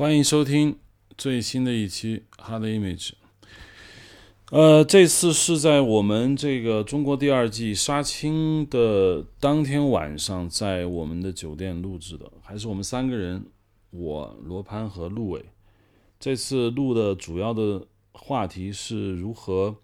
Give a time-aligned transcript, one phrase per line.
[0.00, 0.78] 欢迎收听
[1.18, 3.08] 最新的一期《Hard Image》。
[4.50, 13.44] 呃，这次是在我们这个中国第二季杀青的当天晚上，在我们的酒店录制的，还是我们三个人，
[13.90, 15.44] 我罗潘和陆伟。
[16.18, 19.76] 这次录的主要的话题是如何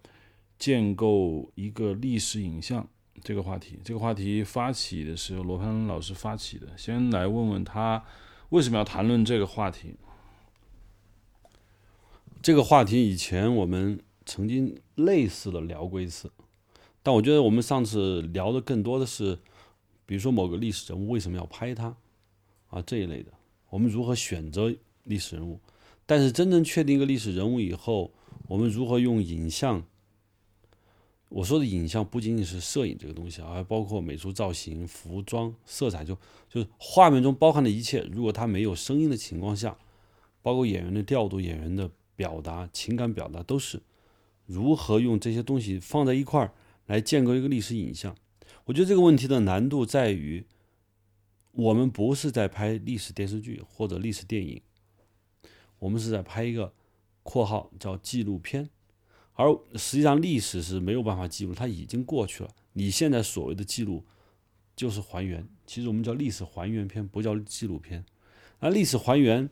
[0.59, 2.89] 建构一个历史影像
[3.23, 3.79] 这个话题。
[3.85, 6.69] 这个话题发起的是由罗潘老师发起的。
[6.75, 8.03] 先来问问他
[8.49, 9.95] 为什么要谈论这个话题。
[12.43, 16.31] 这个话题以前我们曾经类似的聊过一次，
[17.03, 19.39] 但我觉得我们上次聊的更多的是，
[20.05, 21.97] 比如说某个历史人物为什么要拍他
[22.69, 23.33] 啊这一类的，
[23.71, 24.73] 我们如何选择
[25.05, 25.59] 历史人物。
[26.09, 28.13] 但是真正确定一个历史人物以后，
[28.47, 29.85] 我们如何用影像？
[31.29, 36.17] 我说的影像不仅仅是摄影这个东西啊，还包括美术造型、服装、色彩，就
[36.49, 38.09] 就是画面中包含的一切。
[38.13, 39.77] 如果它没有声音的情况下，
[40.41, 43.83] 包括演员的调度、演员的表达、情感表达，都是
[44.47, 46.53] 如何用这些东西放在一块儿
[46.87, 48.17] 来建构一个历史影像。
[48.65, 50.45] 我觉得这个问题的难度在于，
[51.53, 54.61] 我们不是在拍历史电视剧或者历史电影。
[55.79, 56.73] 我们是在拍一个
[57.23, 58.71] （括号叫纪录片），
[59.35, 62.51] 而实际上历史是没有办法记录，它已经过去了。
[62.73, 64.05] 你现在所谓的记录，
[64.75, 65.47] 就是还原。
[65.67, 68.05] 其实我们叫历史还原片，不叫纪录片。
[68.61, 69.49] 那历史还原，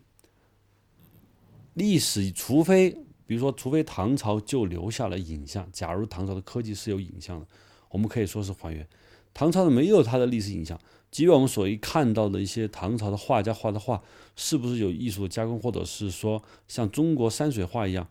[1.75, 2.91] 历史除非
[3.27, 5.70] 比如说，除非唐朝就留下了影像。
[5.72, 7.47] 假如唐朝的科技是有影像的，
[7.89, 8.86] 我们可以说是还原。
[9.33, 10.78] 唐朝的没有它的历史影像。
[11.11, 14.02] 即便我们所一看到的一些唐朝的画家画的画，
[14.34, 18.08] 是不是有艺术的加工，或者是说像中国山水画一样，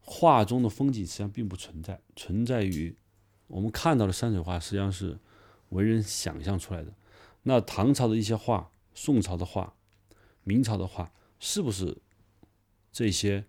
[0.00, 2.96] 画中的风景实际上并不存在，存在于
[3.48, 5.18] 我们看到的山水画实际上是
[5.70, 6.94] 文人想象出来的。
[7.42, 9.74] 那唐朝的一些画、宋朝的画、
[10.44, 11.98] 明朝的画，是不是
[12.92, 13.44] 这些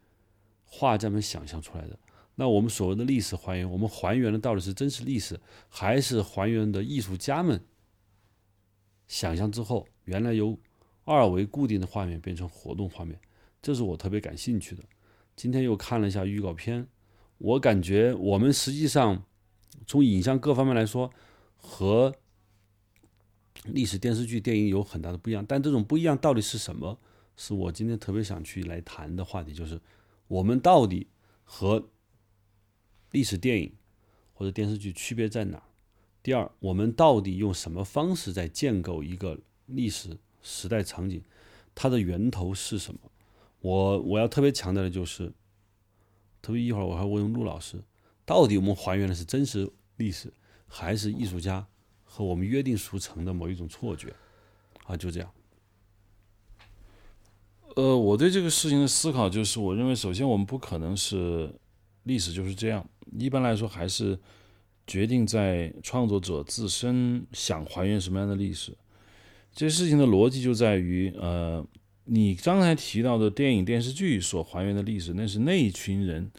[0.66, 1.98] 画家们想象出来的？
[2.36, 5.40] 那我们所谓的历史还原，我们还原的到底是真实历史，
[5.70, 7.62] 还是还原的艺术家们？
[9.08, 10.58] 想象之后，原来由
[11.04, 13.20] 二维固定的画面变成活动画面，
[13.62, 14.84] 这是我特别感兴趣的。
[15.36, 16.88] 今天又看了一下预告片，
[17.38, 19.24] 我感觉我们实际上
[19.86, 21.12] 从影像各方面来说，
[21.58, 22.16] 和
[23.66, 25.46] 历史电视剧、电影有很大的不一样。
[25.46, 26.98] 但这种不一样到底是什么？
[27.36, 29.80] 是我今天特别想去来谈的话题，就是
[30.28, 31.08] 我们到底
[31.44, 31.90] 和
[33.12, 33.74] 历史电影
[34.34, 35.62] 或者电视剧区别在哪？
[36.24, 41.24] 第二，我们到底用什么方式在建构一个历史时代场景？
[41.74, 43.00] 它的源头是什么？
[43.62, 45.32] 我我要特别强调的就是，
[46.42, 47.82] 特别一会儿我还问陆老师，
[48.26, 50.32] 到底我们还原的是真实历史，
[50.68, 51.66] 还是艺术家
[52.04, 54.14] 和我们约定俗成的某一种错觉？
[54.86, 55.34] 啊，就这样。
[57.76, 61.54] 呃，我对这个事情的思考就是，我认为首先我们不可能是
[62.04, 62.86] 历史就是这样，
[63.18, 64.20] 一般来说还是。
[64.88, 68.76] 决定在创作者自身想还原什么样的历史，
[69.54, 71.66] 这事情的逻辑就在于，呃，
[72.06, 76.30] 你刚才提到的电影电视剧所还原的历史，那是那一群人，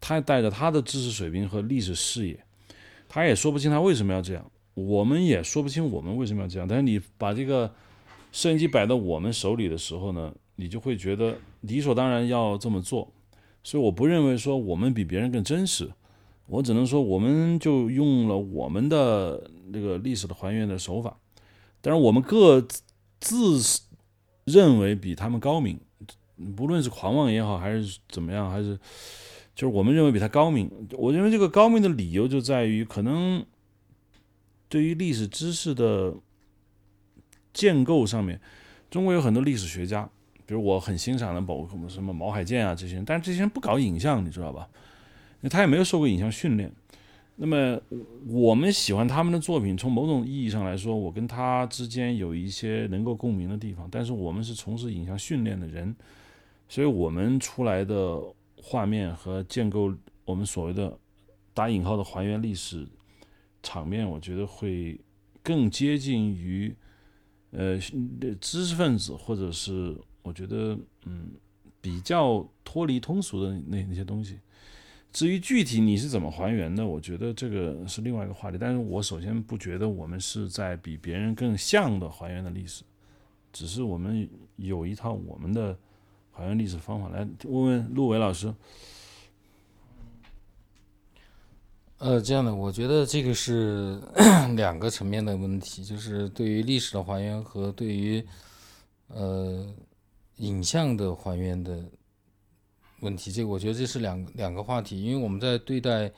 [0.00, 2.46] 他带着他的知识水平和历史视野，
[3.08, 6.66] 他也说不清他为什么要这样，我们也说不清我们为什么要这样。
[6.66, 7.74] 但是你把这个
[8.32, 13.12] 摄影机摆到我们手里的时候呢，你就会觉得理所当然要这么做。
[13.62, 15.90] 所以我不认为说我们比别人更真实。
[16.48, 21.18] 我只能说，我们就用了我们的那个历史的还原的手法，
[21.80, 22.64] 但是我们各
[23.18, 23.60] 自
[24.44, 25.76] 认为比他们高明，
[26.54, 28.78] 不论是狂妄也好，还是怎么样，还是
[29.56, 30.70] 就是我们认为比他高明。
[30.92, 33.44] 我认为这个高明的理由就在于，可能
[34.68, 36.14] 对于历史知识的
[37.52, 38.40] 建构上面，
[38.88, 40.08] 中国有很多历史学家，
[40.46, 44.68] 比如我很欣赏的某什么什么毛海建啊这些人，但是这些人不搞影像，你知道吧？
[45.50, 46.72] 他也没有受过影像训练，
[47.36, 47.78] 那么
[48.26, 53.86] 我们喜欢他们的作品，从某种意义上来说，我跟他之间有一些能够共鸣的地方。
[53.90, 55.94] 但是我们是从事影像训练的人，
[56.68, 58.20] 所以我们出来的
[58.60, 59.94] 画面和建构
[60.24, 60.98] 我们所谓的
[61.54, 62.84] 打引号的还原历史
[63.62, 64.98] 场面，我觉得会
[65.42, 66.74] 更接近于
[67.52, 67.78] 呃
[68.40, 69.96] 知识分子，或者是
[70.26, 71.30] 我觉得嗯
[71.80, 74.40] 比较脱离通俗的那那些东西。
[75.12, 78.58] 至于具体你是怎么还原的，我觉得这个是另外一个话题。
[78.60, 82.82] 但是我首先不觉得我们是在比别人更像的还原的历史，
[83.52, 85.78] 只是我们有一套我们的
[86.32, 87.08] 还原历史方法。
[87.08, 88.52] 来问问陆伟老师。
[91.98, 93.98] 呃，这样的，我觉得这个是
[94.54, 98.22] 两个层面的问题，就是对于历史的还原和对于
[99.08, 99.66] 呃
[100.36, 101.84] 影像的还原的
[103.00, 106.10] 问题，这个我觉得这是两两个话题，因为我们在对待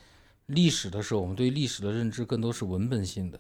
[0.47, 3.39] 历史的时候，我们对历史的认知更多是文本性的，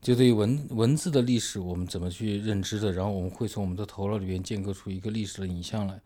[0.00, 6.00] 就对于文文字的历史，我们怎么去认知的，然后我们会从我们的头脑里边建构出一个历史的影像来。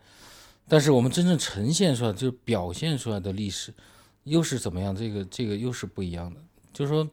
[0.69, 3.75] 但是我们真正呈现出来，就是表现出来的历史，
[4.25, 4.95] 又是怎么样？
[4.95, 6.41] 这个这个又是不一样的。
[6.73, 7.09] 就是说，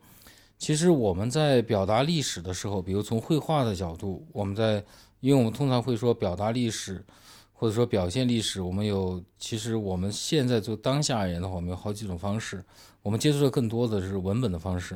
[0.60, 4.84] 其实我们在表达历史的时候，比如从绘画的角度，我们在，
[5.20, 7.04] 因为我们通常会说表达历史，
[7.54, 12.64] 或者说表现历史，我们有，其实我们现在就当下而言的话，我们有好几种方式。
[13.02, 14.96] 我们接触的更多的是文本的方式，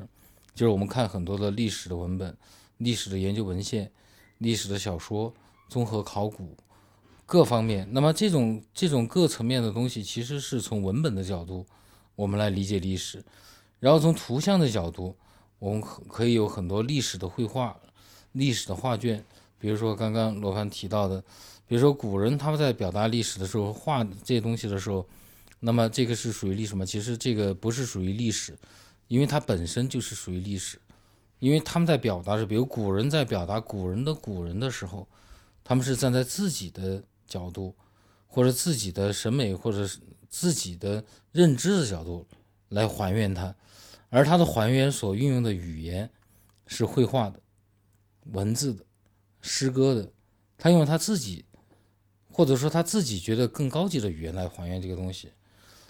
[0.54, 2.38] 就是我们看很多的历史的文本、
[2.78, 3.92] 历史的研究文献、
[4.38, 5.34] 历史的小说、
[5.70, 6.56] 综合考古。
[7.26, 11.66] 各方面，那么这种这种各层面的东西，其实是从文本的角度，
[12.16, 13.20] 我们来理解历史；
[13.80, 15.16] 然后从图像的角度，
[15.58, 17.80] 我们可可以有很多历史的绘画、
[18.34, 19.24] 历史的画卷。
[19.62, 21.22] 比如说刚刚罗凡提到的，
[21.68, 25.08] 比如说古人他们在表达历史的时候画这些东西的时候，
[25.60, 26.84] 那么这个是属于历史吗？
[26.84, 28.58] 其实这个不是属于历史，
[29.08, 30.78] 因为它本身就是属于历史，
[31.40, 35.08] 因为他们在表达是，比如古人在表达古人的古人的时候，
[35.64, 37.02] 他们是站在自己的。
[37.32, 37.74] 角度，
[38.28, 42.28] 或者自己的审美，或者是自己的认知的角度
[42.68, 43.56] 来还原它，
[44.10, 46.10] 而它的还原所运用的语言
[46.68, 47.40] 是绘画的、
[48.34, 48.84] 文字的、
[49.42, 50.10] 诗歌的，
[50.58, 51.44] 他用他自己，
[52.32, 55.32] 或者说他自己觉得更高级的语言来还原这个东西，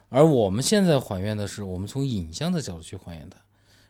[0.10, 3.38] 而我们现在还原的是我们从影像的角度去还原它，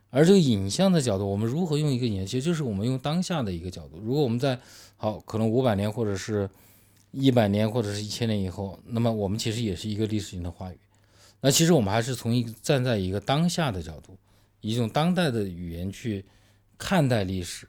[0.10, 4.00] 而这个影像的角度，我们如何用一个影像，就是我们用当下的一个角度。
[4.00, 4.60] 如果我们在
[4.98, 6.50] 好可能五百年或者是。
[7.13, 10.80] 一百年或者是一千年以后，那么我们其实也是一个历史性的话语。
[11.42, 14.18] 那其实我们还是从一个站在一个当下的角度，
[14.62, 16.24] 以一种当代的语言去
[16.78, 17.68] 看待历史，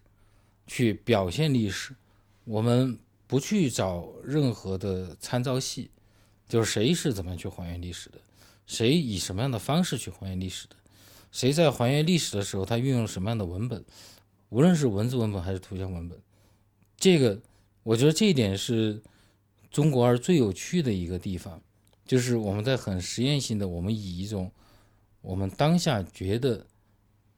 [0.66, 1.94] 去表现历史。
[2.44, 5.90] 我们不去找任何的参照系，
[6.48, 8.18] 就是谁是怎么样去还原历史的，
[8.66, 10.76] 谁以什么样的方式去还原历史的，
[11.30, 13.84] 谁在还原历史的时候他运用什么样的文本，
[14.48, 16.20] 无论是文字文本还是图像文本，
[16.96, 17.40] 这个
[17.82, 19.02] 我觉得这一点是。
[19.70, 21.58] 中国二最有趣的一个地方，
[22.04, 24.52] 就是我们在很实验性的，我们以一种
[25.22, 26.66] 我们当下觉得，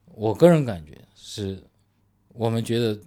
[0.06, 1.62] 我个人感觉是，
[2.30, 3.00] 我们觉得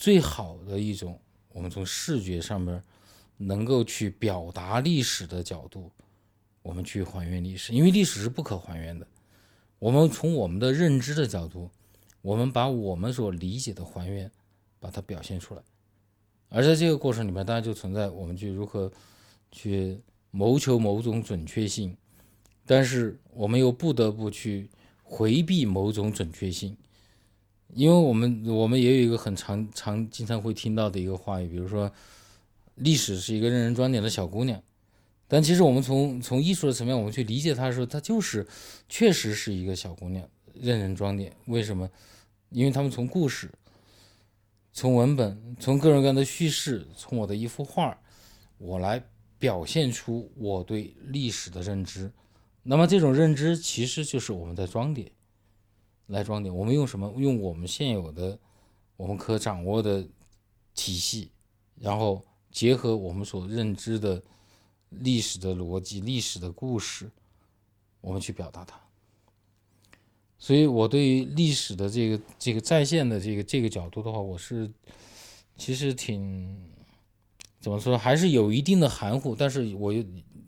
[0.00, 1.20] 最好的一种，
[1.52, 2.82] 我们从视觉上面
[3.36, 5.92] 能够去表达历史的角度，
[6.62, 9.06] 我们去还原历史，因为历史是不可还原的。
[9.78, 11.70] 我们从我们的认知的角度，
[12.22, 14.32] 我们把我们所理解的还原，
[14.78, 15.60] 把它表现出来。
[16.48, 18.90] 而在这个过程里面，当然就存在我们去如何
[19.52, 20.00] 去
[20.30, 21.94] 谋求某种准确性，
[22.64, 24.70] 但是我们又不得不去
[25.02, 26.74] 回避某种准确性，
[27.74, 31.90] 因为我们我们也有一个很常常经常会听到的一个话语，比如说
[32.76, 34.62] 历史是一个任人装点的小姑娘，
[35.28, 38.46] 但其实我们从从艺术的层面，我们去理解它的时候，它就是
[38.88, 41.32] 确实是一个小姑娘任人装点。
[41.46, 41.88] 为什么？
[42.50, 43.50] 因为他们从故事。
[44.72, 47.98] 从文本，从各种各样的叙事，从我的一幅画，
[48.56, 49.02] 我来
[49.36, 52.10] 表现出我对历史的认知。
[52.62, 55.10] 那么这种认知其实就是我们在装点，
[56.10, 56.54] 来装点。
[56.54, 57.12] 我们用什么？
[57.16, 58.38] 用我们现有的、
[58.96, 60.06] 我们可掌握的
[60.74, 61.30] 体系，
[61.76, 64.22] 然后结合我们所认知的
[64.90, 67.10] 历史的逻辑、历史的故事，
[68.00, 68.78] 我们去表达它。
[70.38, 74.70] 所以，我对于历史的这个这个再现的这个这个角度的话，我是
[75.56, 76.58] 其实挺
[77.60, 79.36] 怎么说，还是有一定的含糊。
[79.36, 79.92] 但是，我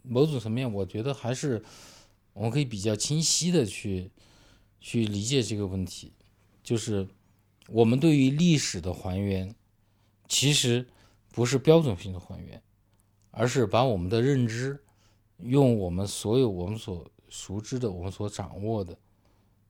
[0.02, 1.62] 某种层面，我觉得还是
[2.33, 4.11] 我们可以比较清晰的去
[4.82, 6.12] 去理解这个问题，
[6.62, 7.08] 就是
[7.68, 9.54] 我们对于历史的还原，
[10.28, 10.86] 其实
[11.30, 12.60] 不是标准性的还原，
[13.30, 14.82] 而是把我们的认知，
[15.38, 18.98] 用我们所有我们所熟知的、我们所掌握的。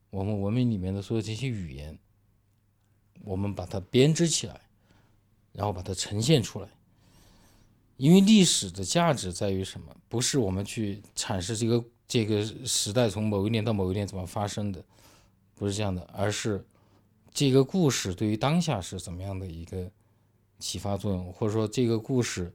[0.09, 1.99] 我们文明里面的所有这些语言，
[3.23, 4.61] 我们把它编织起来，
[5.53, 6.69] 然后把它呈现出来。
[7.97, 9.95] 因为历史的价值在于什么？
[10.09, 14.85] 不是我们去阐释这个这个时代从某一年到某一年怎么发生的，
[15.55, 16.65] 不是这样的，而是
[17.31, 19.91] 这个故事对于当下是怎么样的一个
[20.59, 22.53] 启发作用，或者说这个故事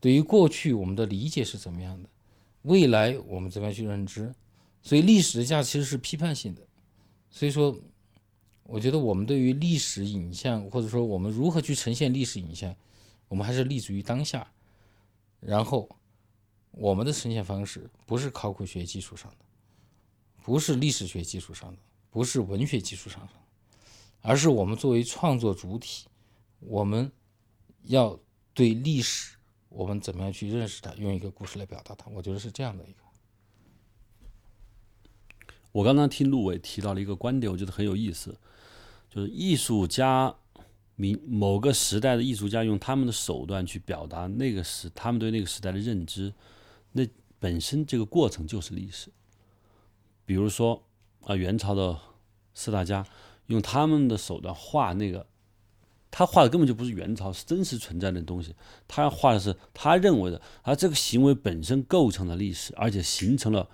[0.00, 2.08] 对于过去我们的理解是怎么样的，
[2.62, 4.34] 未来我们怎么样去认知。
[4.82, 6.60] 所以历史的价值其实是批判性的，
[7.30, 7.74] 所以说，
[8.64, 12.76] 我觉得我们对于历史影像，或者说我们如何去呈现历史影像，
[13.28, 14.46] 我们还是立足于当下，
[15.40, 15.88] 然后
[16.70, 19.44] 我们的呈现方式不是考古学基础上的，
[20.42, 21.78] 不是历史学基础上的，
[22.14, 23.32] 不是文学基础上的，
[24.20, 26.06] 而是我们作为创作主体，
[26.60, 27.10] 我们
[27.82, 28.16] 要
[28.54, 29.36] 对历史
[29.68, 32.08] 我们怎么样去认识它，用一个故事来表达它。
[32.12, 33.00] 我觉得是这样的一个。
[35.72, 38.38] 我刚刚听陆伟提到了一个观点，我觉得很有意思，
[39.10, 40.32] 就是艺术家，
[40.94, 46.32] 民某个时代的艺术家用他们的手段去表达那个时他们对那个时代的认知，
[46.92, 47.04] 那
[47.40, 49.10] 本身这个过程就是历史。
[50.24, 50.80] 比如说
[51.26, 51.98] 啊，元朝的
[52.54, 53.06] 四大家
[53.46, 55.26] 用他们的手段画那个，
[56.10, 58.54] 他画的根本就不是元朝是真实存在的东西，
[58.86, 63.68] 他要画的是他认为的，而这个行为本身构成了历史，而且形成了。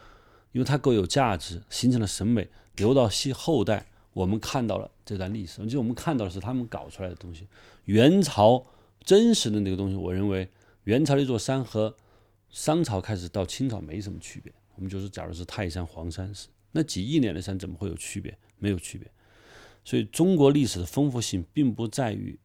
[0.52, 5.64] 因为它够有价值，形成了审美，留到后后代，我们看到了这段历史。
[5.66, 7.46] 就我们看到的是他们搞出来的东西。
[7.84, 8.66] 元朝
[9.04, 10.50] 真实的那个东西，我认为
[10.82, 11.94] 元朝那座山和
[12.48, 14.52] 商朝开始到清朝没什么区别。
[14.74, 18.36] 我们就是，假如是泰山、黄山是那几亿年的山，怎么会有区别？
[18.58, 19.10] 没有区别。
[19.84, 22.38] 所以中国历史的丰富性并不在于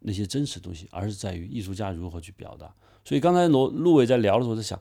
[0.00, 2.74] 那些真实东西，而是在于艺术家如何去表达。
[3.04, 4.80] 所以刚才罗陆伟在聊的时候，在想。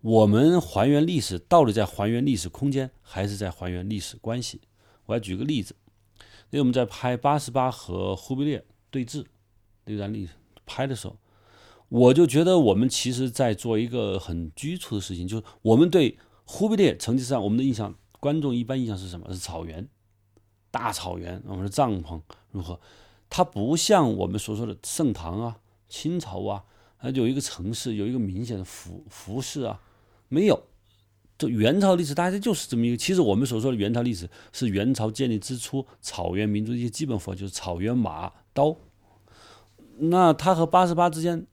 [0.00, 4.60] 我们还原历史，到底在还原历史空间，还是在还原历史关系？
[5.06, 5.76] 我来举个例子，
[6.50, 9.24] 因为我们在拍八十八和忽必烈对峙
[9.84, 10.32] 那段历史
[10.66, 11.16] 拍的时候，
[11.88, 19.26] 我就觉得我们其实在做一个很拘束的事情，就是我们对忽必烈，成吉思汗，我们的印象，观众一般印象是什么？
[19.32, 19.88] 是草原，
[20.70, 22.20] 大草原，我们的帐篷
[22.52, 22.78] 如何？
[23.28, 26.62] 它不像我们所说的盛唐啊、清朝啊，
[27.00, 29.82] 它有一个城市，有一个明显的服服饰啊。
[30.28, 30.62] 没有，
[31.36, 32.96] 这元朝历史大家就是这么一个。
[32.96, 38.76] 其实我们所说的元朝历史是元朝建立之初草原民族的一些基本符号，就是草原马刀。
[39.98, 41.44] 那它和八十八之间，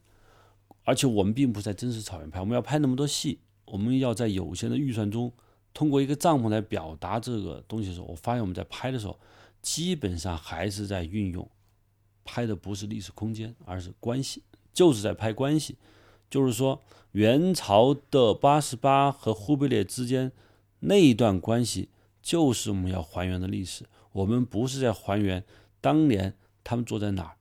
[0.84, 5.34] 而且我们并不在真实草原拍，我们要拍那么多戏，我们要在有限的预算中，
[5.74, 9.20] 通过一个帐篷来表达这个东西的时候，我发现我们在拍的时候，
[9.62, 11.50] 基本上还是在运用，
[12.24, 15.78] 拍的不是历史空间，而是关系，就是在拍关系。
[16.30, 16.80] 就是说，
[17.14, 20.32] 元朝的八十八和忽必烈之间
[20.82, 21.90] 那一段关系，
[22.22, 23.86] 就是我们要还原的历史。
[24.12, 25.44] 我们不是在还原
[25.82, 27.38] 当年他们坐在哪儿，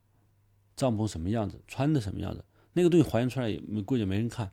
[0.75, 2.43] 帐篷什么样子，穿的什么样子，
[2.73, 4.51] 那个东西还原出来也估计没人看。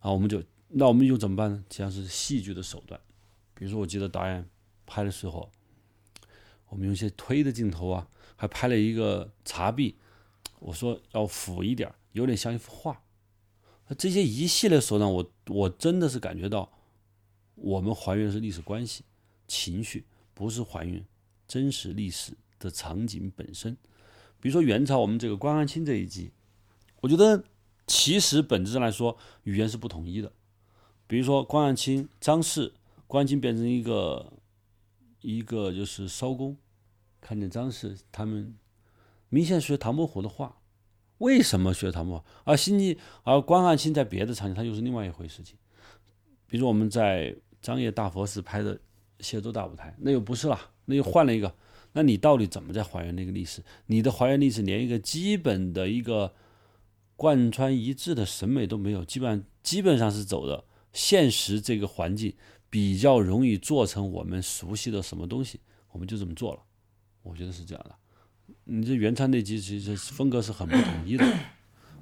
[0.00, 0.42] 啊，我们就
[0.76, 1.64] 那我们用怎么办呢？
[1.70, 3.00] 实际上是戏剧的手段。
[3.54, 4.44] 比如说，我记得导演
[4.84, 5.48] 拍的时候，
[6.68, 9.94] 我们用一些推的镜头啊，还拍了一个茶壁，
[10.58, 13.00] 我说要俯一点，有点像一幅画。
[13.96, 16.72] 这些一系列手段，我我真的是感觉到，
[17.54, 19.04] 我们还原的是历史关系、
[19.46, 20.04] 情绪，
[20.34, 21.04] 不是还原
[21.46, 23.76] 真实历史的场景本身。
[24.40, 26.32] 比如说元朝，我们这个关汉卿这一集，
[27.00, 27.44] 我觉得
[27.86, 30.32] 其实本质上来说，语言是不统一的。
[31.06, 32.72] 比如说关汉卿、张氏，
[33.06, 34.32] 关汉卿变成一个
[35.20, 36.56] 一个就是艄公，
[37.20, 38.54] 看见张氏，他们
[39.28, 40.58] 明显学唐伯虎的话。
[41.18, 42.24] 为什么学唐伯虎？
[42.42, 45.56] 而新纪而关汉卿在别的场景，他又是另外一回事情。
[46.46, 48.78] 比如我们在张掖大佛寺拍的
[49.20, 51.54] 谢州大舞台，那又不是了，那又换了一个。
[51.92, 53.62] 那你到底怎么在还原那个历史？
[53.86, 56.34] 你的还原历史连一个基本的一个
[57.14, 60.64] 贯穿一致的审美都没有，基本上基本上是走的
[60.94, 62.34] 现实这个环境
[62.70, 65.60] 比较容易做成我们熟悉的什么东西，
[65.90, 66.62] 我们就这么做了。
[67.22, 67.94] 我觉得是这样的。
[68.64, 71.24] 你这原唱那集其实风格是很不统一的，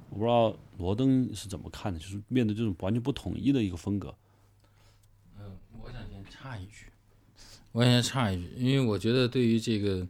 [0.09, 4.13] 我不知道罗登是怎么看的，就是面对这种完全不统一的一个风格。
[5.39, 6.87] 嗯，我想先插一句，
[7.71, 10.07] 我想先插一句，因为我觉得对于这个，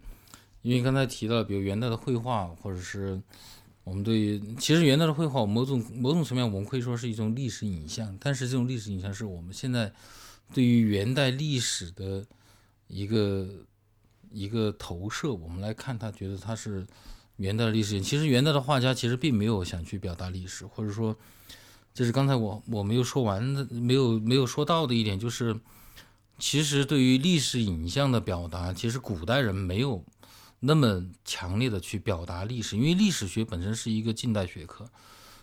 [0.62, 3.22] 因为刚才提到，比如元代的绘画，或者是
[3.84, 9.92] 我们对于其实元代的绘画，某种某种层面我们可以说是一种历史影像，但是这种历史影像是我们现在
[10.54, 12.26] 对于元代历史的
[12.88, 13.48] 一个。
[14.36, 16.84] 一个投射，我们来看，他觉得他是
[17.36, 18.02] 元代的历史。
[18.02, 21.16] 其实元代的画家其实并没有想去表达历史，或者说，
[21.94, 25.56] 这是刚才我我没有说完的，没有没有说到的一点，就是
[26.40, 30.04] 其实对于历史影像的表达，其实古代人没有
[30.66, 34.90] 那么强烈的去表达历史，因为历史学本身是一个近代学科，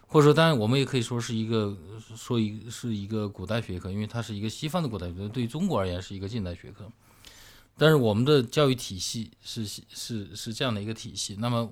[0.07, 1.77] 或者说，当然我们也可以说是一个
[2.17, 6.91] 说一是一个古代学科，因为它是一个西方的古代学科，对于中国而言是一个近代学科。
[7.77, 11.37] 但是我们的教育体系是是是这样的一个体系。
[11.39, 11.71] 那么，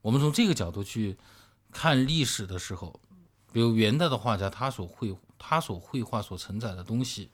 [0.00, 1.16] 我们从这个角度去
[1.72, 3.00] 看历史的时候，
[3.52, 7.28] 比如元代的画家，他所绘他所绘画所承载的东西，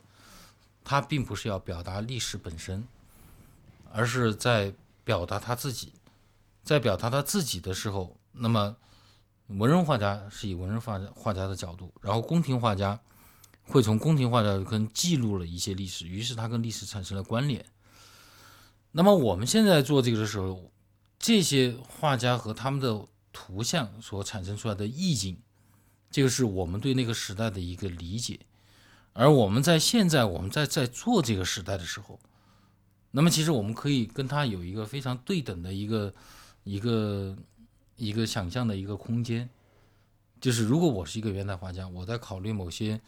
[0.82, 2.86] 他并不是要表达历史本身，
[3.92, 5.94] 而是在表达他自己。
[6.62, 8.76] 在表达他自己的时候，那么
[9.46, 13.00] 文人画家是以文人画画家的角度，然后宫廷画家
[13.62, 17.64] 会从宫廷画家跟记录了一些历史，于是他跟历史产生了关联。
[18.92, 20.70] 那么我们现在做这个的时候，
[21.18, 25.40] 这些画家和他们的图像所产生出来的意境，
[26.10, 28.40] 这个是我们对那个时代的一个理解。
[29.12, 32.20] 而我们在现在，我们在在做这个时代的时候，
[33.10, 36.14] 那么其实我们可以跟他有一个非常对等的一个
[36.64, 37.36] 一个
[37.96, 39.48] 一个想象的一个空间。
[40.40, 43.00] 就是如果我是一个元代画家，我在考虑某些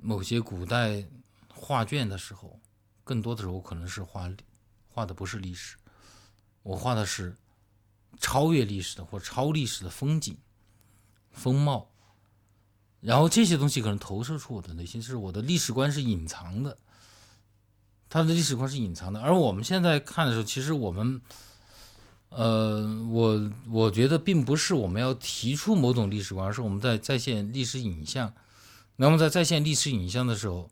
[0.00, 1.04] 某些古代
[1.48, 2.60] 画卷的时候，
[3.02, 4.30] 更多的时候可能是画
[4.88, 5.76] 画的不是历史，
[6.62, 7.34] 我画的是
[8.20, 10.36] 超越历史的或超历史的风景
[11.32, 11.90] 风貌。
[13.00, 16.78] 然后这些东西可能投射出我的内心，是我的历史观是隐藏的，
[18.14, 19.20] 它的历史观是隐藏的。
[19.20, 21.20] 而我们现在看的时候，其实我们。
[22.36, 28.32] 呃，我我觉得并不是我们要提出某种历史观，而是我们在再现历史影像。
[28.96, 30.68] 那么在再现历史影像的时候，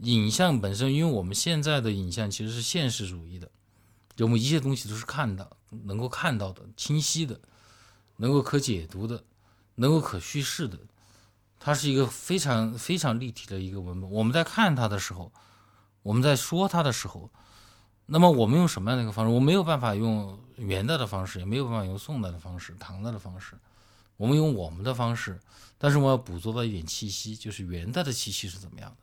[0.00, 3.50] 影像本身，因为我们现在的影像其实是现实主义的，
[4.16, 5.50] 就我们一切东西都是看到、
[5.84, 7.38] 能够看到的、清晰的、
[8.16, 9.22] 能够可解读的、
[9.74, 10.78] 能够可叙事的，
[11.58, 14.10] 它是一个非常非常立体的一个文本。
[14.10, 15.30] 我们在看它的时候，
[16.02, 17.30] 我们在说它的时候。
[18.12, 19.32] 那么我们用什么样的一个方式？
[19.32, 23.54] 我没有办法用元代的方式，也没有办法用宋代的方式、唐代的方式。
[24.16, 25.38] 我们用我们的方式，
[25.78, 28.96] 但是我要捕捉到一点气息，就是元代的气息是怎么样的。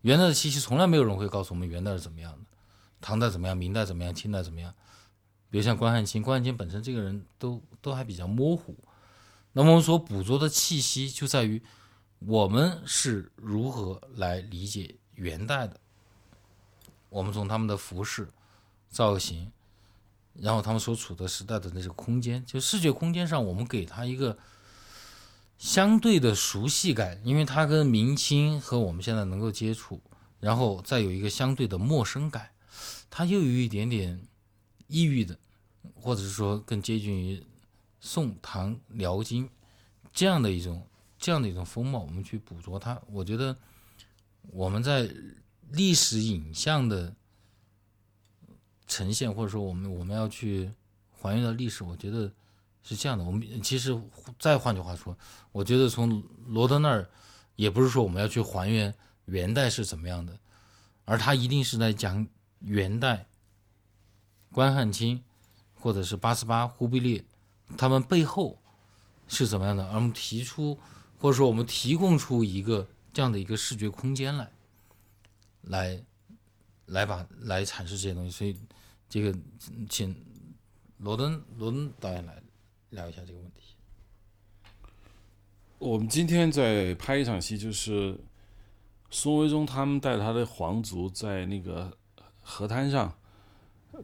[0.00, 2.38] 元代的气息从来没有人会告诉我们元代是怎么样的，
[3.00, 4.74] 唐代怎么样，明代怎么样，清代怎么样。
[5.48, 8.76] 比如像关汉卿，关汉卿本身这个人都都还比较模糊。
[9.52, 11.62] 那么我们所捕捉的气息就在于
[12.18, 15.78] 我们是如何来理解元代的。
[17.10, 18.28] 我们从他们的服饰、
[18.90, 19.50] 造型，
[20.34, 24.36] 然后他们所处的时代的那个空间，就视觉空间上，我们给他一个
[25.56, 30.00] 相对的熟悉感，因为他跟明清和我们现在能够接触，
[30.38, 32.50] 然后再有一个相对的陌生感，
[33.08, 34.20] 他又有一点点
[34.86, 35.38] 异域的，
[35.94, 37.42] 或者是说更接近于
[38.00, 39.48] 宋唐辽金
[40.12, 40.86] 这样的一种
[41.18, 43.00] 这样的一种风貌，我们去捕捉它。
[43.10, 43.56] 我觉得
[44.50, 45.10] 我们在。
[45.72, 47.14] 历史影像的
[48.86, 50.70] 呈现，或者说我们我们要去
[51.12, 52.32] 还原的历史，我觉得
[52.82, 53.22] 是这样的。
[53.22, 54.00] 我们其实
[54.38, 55.16] 再换句话说，
[55.52, 57.08] 我觉得从罗德那儿，
[57.56, 58.94] 也不是说我们要去还原
[59.26, 60.38] 元代是怎么样的，
[61.04, 62.26] 而他一定是在讲
[62.60, 63.26] 元代
[64.52, 65.22] 关汉卿
[65.74, 67.22] 或者是八思巴、忽必烈
[67.76, 68.58] 他们背后
[69.26, 70.78] 是怎么样的，而我们提出
[71.18, 74.50] 或者说我们提供出一个这样的一个视觉空间来。
[75.62, 76.00] 来，
[76.86, 78.56] 来把来阐释这些东西，所以
[79.08, 79.36] 这个
[79.88, 80.14] 请
[80.98, 82.42] 罗登罗登导演来
[82.90, 83.74] 聊一下这个问题。
[85.78, 88.18] 我们今天在拍一场戏，就是
[89.10, 91.96] 宋徽宗他们带他的皇族在那个
[92.42, 93.14] 河滩上，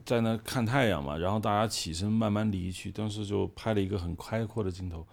[0.05, 5.07] 在那看太阳嘛，然后大家起身慢慢离去，当时就拍了一个很开阔的镜头。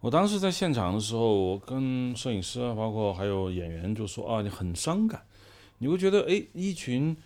[0.00, 5.24] 我当时在现场的时候，我跟摄影师啊，包括还有演员就说啊，你很伤感。
[5.78, 7.16] 你会觉得，哎，一群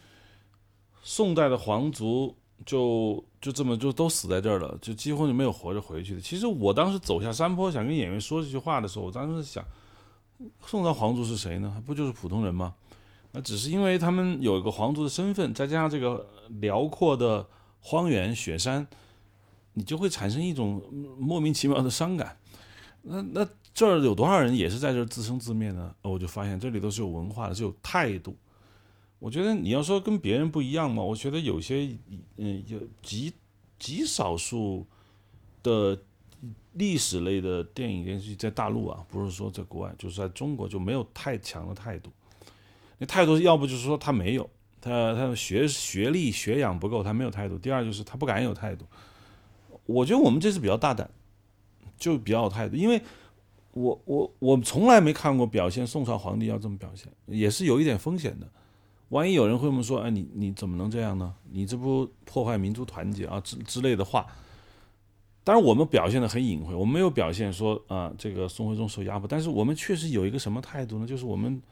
[1.02, 2.34] 宋代的皇族
[2.66, 6.20] 就就这么就都死在这儿了，就几乎就没有活着回去的。
[6.20, 9.64] 其实我当时走下山坡想跟演员说这句话的时候，我当时想，
[10.66, 11.82] 宋朝皇族是谁呢？
[11.86, 12.74] 不就是普通人吗？
[13.32, 16.26] 那只是因为他们有一个皇族的身份，再加上这个
[16.60, 17.46] 辽阔的
[17.80, 18.86] 荒原雪山，
[19.74, 20.82] 你就会产生一种
[21.18, 22.36] 莫名其妙的伤感。
[23.02, 23.48] 那那。
[23.78, 25.94] 这儿有多少人也是在这儿自生自灭呢？
[26.02, 28.36] 我就发现这里都是有文化的，是有态度。
[29.20, 31.88] 我觉得你要说跟别人不一样嘛，我觉得有些
[32.38, 33.32] 嗯，有极
[33.78, 34.84] 极少数
[35.62, 35.96] 的
[36.72, 42.10] 历史类的电影连续剧在大陆啊，不是说在国外，就是在中国就没有太强的态度。
[42.98, 47.56] 那态度要不就是说他没有，他他的学学历学养不够，他没有态度。
[47.56, 48.84] 第二就是他不敢有态度。
[49.86, 51.08] 我觉得我们这次比较大胆，
[51.96, 53.00] 就比较有态度，因为。
[53.78, 58.46] 我我我从来没看过表现宋朝皇帝要这么表现，也是有一点风险的。
[59.10, 61.34] 万一有人会这么说，哎，你你怎么能这样呢？
[61.50, 64.26] 你这不破坏民族团结啊之之类的话。
[65.44, 71.06] 当然我们表现的很隐晦，我们没有表现说啊这个宋徽宗受压迫，但是我们确实有一个什么态度呢？
[71.06, 71.62] 就是我们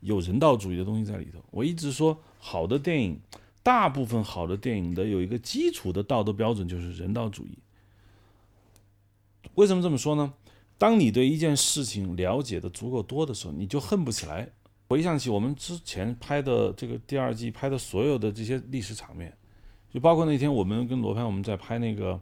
[0.00, 1.38] 有人道主义的东西在里头。
[1.52, 3.20] 我一直说，好的电影，
[3.62, 7.56] 大部分好的电影的有一个基础的道德标准就是人道主义。
[9.54, 10.32] 为什么这么说呢？
[10.78, 14.48] 当你对一件事情了解的足够多的时候，你就恨不起来。
[14.88, 19.34] 回想起我们之前拍的这个第二季拍的所有的这些历史场面，
[19.90, 22.20] 就包括那天我们跟罗盘我们在拍那个，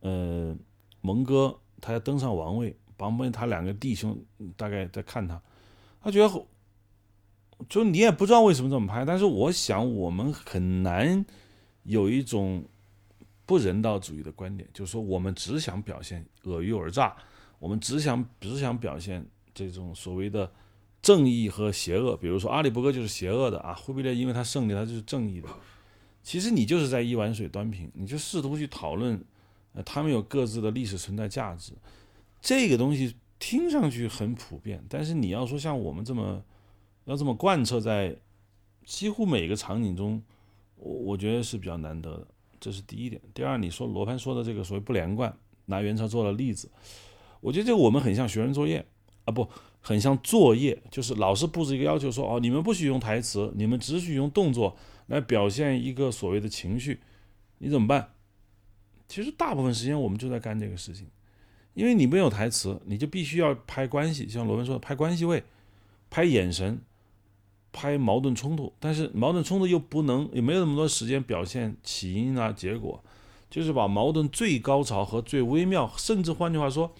[0.00, 0.56] 呃，
[1.02, 4.18] 蒙哥他要登上王位，旁边他两个弟兄
[4.56, 5.40] 大概在看他，
[6.02, 6.46] 他觉得，
[7.68, 11.24] 就你也不知道为什么这么拍，但是我想我们很难
[11.84, 12.64] 有一种
[13.46, 17.14] 不人道主义的观点，就是说我们只想表现尔虞我诈。
[17.58, 20.50] 我们只想只想表现这种所谓的
[21.00, 25.48] 正义和邪恶，比如说阿里伯格就是邪恶的啊，忽必烈因为他胜利，他就是正义的。
[26.22, 29.22] 其实你就是在一碗水端平，你就试图去讨论，
[29.74, 31.72] 呃，他们有各自的历史存在价值，
[32.40, 36.42] 这个东西听上去很普遍，但是你要说像我们这么
[37.04, 38.16] 要这么贯彻在
[38.86, 40.22] 几乎每个场景中，
[40.76, 42.26] 我我觉得是比较难得的，
[42.58, 43.20] 这是第一点。
[43.34, 45.36] 第二，你说罗盘说的这个所谓不连贯，
[45.66, 46.70] 拿元朝做了例子，
[47.44, 48.84] 我觉得这个我们很像学生作业
[49.26, 49.46] 啊，不，
[49.80, 54.76] 很像作业，就是老师布置一个要求说，哦，你们不许用台词，你们只许用动作。
[55.08, 56.98] 来表现一个所谓的情绪，
[57.58, 58.08] 你怎么办？
[59.06, 61.06] 其实大部分时间我们就在干这个事情，
[61.74, 65.44] 因为你没有台词，你就必须要拍关系，像罗文说的，拍关系位，
[66.08, 66.80] 拍眼神，
[67.70, 68.72] 拍矛盾冲突。
[68.80, 73.04] 但是矛盾冲突又不能，也没有那么多时间表现起因啊、结果，
[73.50, 76.94] 就是把矛盾最高潮和最微妙，甚至换句话说，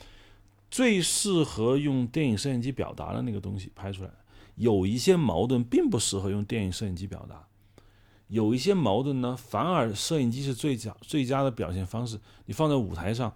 [0.75, 4.11] 最适合用电影摄影机表达的那个东西拍出来。
[4.57, 7.47] 有一些矛盾并不适合用电影摄影机表达。
[8.27, 12.19] 有一些矛盾呢，反而摄影机是最佳最佳的表现方式。
[12.47, 13.33] 你放在舞台上，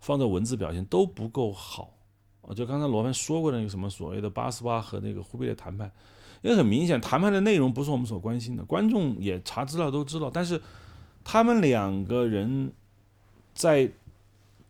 [0.00, 1.92] 放在文字表现都不够好。
[2.40, 5.92] 我就刚才罗盘说过的那个什么所谓的八四八和那个忽必烈谈判，
[6.40, 10.30] 因为很明显谈判的内容不是我们所关心的，观众也查资料都知道。
[10.30, 10.58] 但是
[11.22, 12.72] 他们两个人
[13.52, 13.92] 在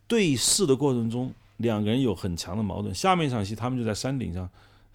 [0.09, 2.92] 对视的过程中，两个人有很强的矛盾。
[2.92, 4.50] 下面一场戏，他们就在山顶上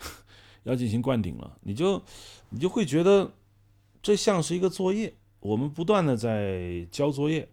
[0.63, 2.01] 要进行灌顶了，你就
[2.49, 3.31] 你就会觉得。
[4.05, 7.47] 这像是一个作业，我们不断的在交作业，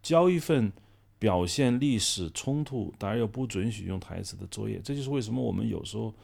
[0.00, 0.72] 交一份
[1.18, 4.80] 表现历史冲突，当然又不准许用台词的作业。
[4.84, 6.14] 这就是为什么我们有时候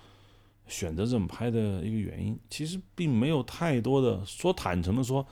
[0.69, 2.39] 选择这么拍的一个原因。
[2.49, 5.27] 其实并没有太多的说坦诚的说，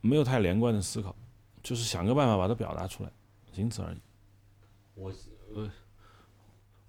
[0.00, 1.14] 没有太连贯的思考，
[1.62, 3.10] 就是想个办法把它表达出来，
[3.52, 3.98] 仅此而已。
[4.98, 5.12] 我
[5.54, 5.70] 呃，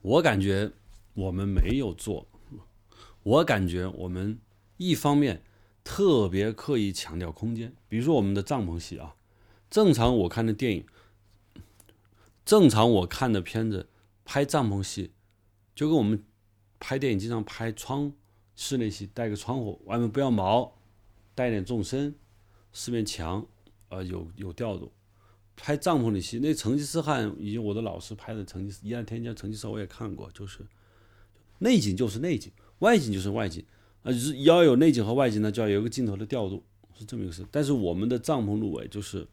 [0.02, 0.72] 我感觉
[1.14, 2.28] 我们没有做，
[3.24, 4.40] 我感觉我们
[4.78, 5.44] 一方面。
[5.82, 9.16] 特别刻意强调空间，比如说我们的帐篷戏啊，
[9.72, 10.86] 正常我看的电影，
[12.46, 13.90] 正常我看的片子
[14.24, 15.14] 拍帐篷戏，
[15.74, 16.24] 就跟我们
[16.80, 18.14] 拍电影经常拍窗
[18.56, 20.78] 室内戏，带个窗户，外面不要毛，
[21.34, 22.14] 带点纵深，
[22.72, 23.48] 四面墙，
[23.88, 24.92] 呃，有有调度。
[25.62, 30.66] 拍帐篷的戏，那成吉思汗以及我的老师拍的成吉思，一案天将成吉思汗我也看过，就是
[31.60, 33.64] 内景就是内景，外景就是外景。
[34.02, 36.64] 啊，就是要有内景和外景呢，就要有一个镜头的调度，
[36.98, 37.46] 是这么一个事。
[37.52, 39.28] 但是我们的帐篷入围就是，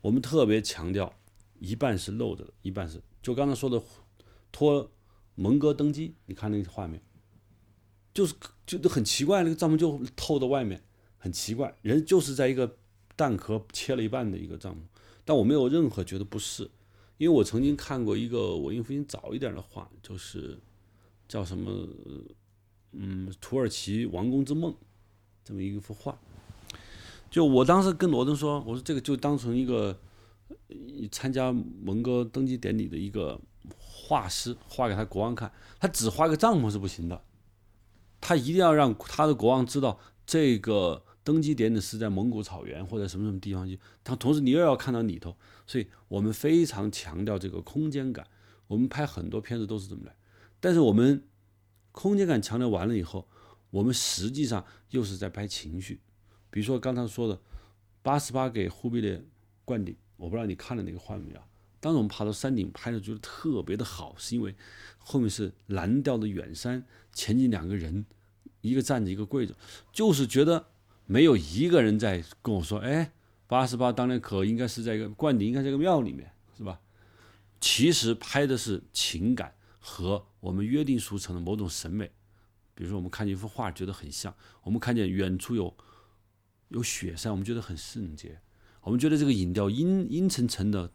[0.00, 1.14] 我们特别强调，
[1.60, 3.80] 一半是露着的，一半是就刚才说的
[4.50, 4.90] 托
[5.36, 7.00] 蒙哥登基，你看那个画面，
[8.12, 8.34] 就是
[8.66, 10.82] 就很奇怪，那个帐篷就透到外面，
[11.16, 12.76] 很奇怪，人就是在一个
[13.14, 14.78] 蛋壳切了一半的一个帐篷，
[15.28, 16.62] 但我没有任何觉得不是，
[17.18, 20.58] 因为我曾经看过一个文艺复兴早一点的画，就是
[21.28, 21.86] 叫什么？
[22.92, 24.74] 嗯，土耳其王宫之梦，
[25.44, 26.18] 这么一幅画，
[27.30, 29.94] 就我当时跟罗登说，我说这个就当成一个
[31.12, 33.38] 参加蒙哥登基典礼的一个
[33.78, 37.22] 画师画给他国王看，他只画个帐篷是不行的，
[38.18, 45.36] 他一定要让他的国王知道这个登基典礼是在蒙古草原或者什么什么地方去，他同时你又要看到里头，
[45.66, 48.26] 所以我们非常强调这个空间感，
[48.66, 50.16] 我们拍很多片子都是这么来，
[50.58, 51.22] 但是我们。
[51.90, 53.26] 空间感强调完了以后，
[53.70, 55.98] 我们实际上又是在拍情绪。
[56.48, 57.40] 比如说刚才说的
[58.02, 59.20] 八十八给忽必烈
[59.64, 61.40] 灌顶，我不知道你看了那个画面没有？
[61.80, 64.54] 当时我们爬到山顶拍的，觉得特别的好，是因为
[64.98, 68.06] 后面是蓝调的远山，前进两个人，
[68.60, 69.52] 一个站着，一个跪着，
[69.92, 70.64] 就是觉得
[71.08, 73.10] 没有一个人在跟我说：“哎，
[73.48, 76.80] 八十八当年可应该是在一个灌顶，应该在一个庙里面，是吧？”
[77.60, 79.52] 其实拍的是情感。
[79.80, 82.10] 和我们约定俗成的某种审美，
[82.74, 85.74] 比如说我们看见一幅画觉得很像，我们看见远处有
[86.68, 88.38] 有雪山，我们觉得很圣洁，
[88.82, 90.92] 我们觉得这个影调阴阴沉沉的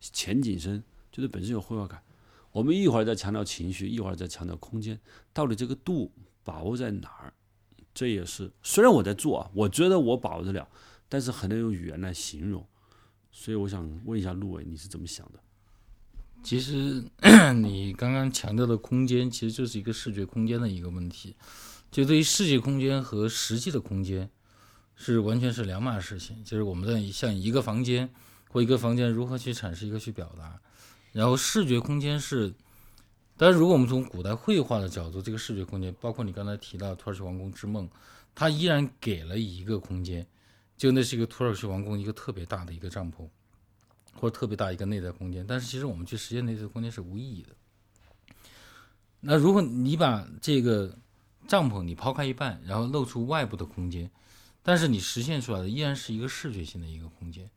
[0.00, 2.02] 前景深，觉得本身有绘画感。
[2.50, 4.98] 我们一会儿在强调情绪，一会儿在强调空间，
[5.32, 6.10] 到底这个度
[6.42, 7.32] 把握在哪儿？
[7.94, 10.68] 这也是虽然我在做啊，我觉得我把握得了，
[11.08, 12.66] 但是很难用语言来形容。
[13.30, 15.38] 所以我想问一下陆伟，你是怎么想的？
[16.42, 17.02] 其实
[17.62, 21.34] 你刚刚强调的空间，其实就是一个视觉空间的一个问题。
[21.90, 24.28] 就对于视觉空间和实际的空间，
[24.96, 26.44] 是完全是两码事情。
[26.44, 28.12] 就是我们在像一个房间
[28.50, 30.60] 或一个房间如何去阐释一个去表达，
[31.12, 32.52] 然后视觉空间是，
[33.36, 37.88] 但是如果我们从古代绘画的角度，这个视觉空间，包括你刚才提到土耳其王宫之梦，
[38.34, 40.26] 它依然给了一个空间，
[40.76, 43.28] 就那是一个土耳其王宫一个特别大的一个帐篷。
[44.16, 47.48] 或者特别大一个内在空间，但是其实我们去实现内在空间是无意义的。
[49.18, 50.96] 那如果你把这个
[51.48, 54.08] 帐篷你抛开一半，然后露出外部的空间，
[54.62, 57.50] 但是你实现出来的依然是一个视觉性的一个空间，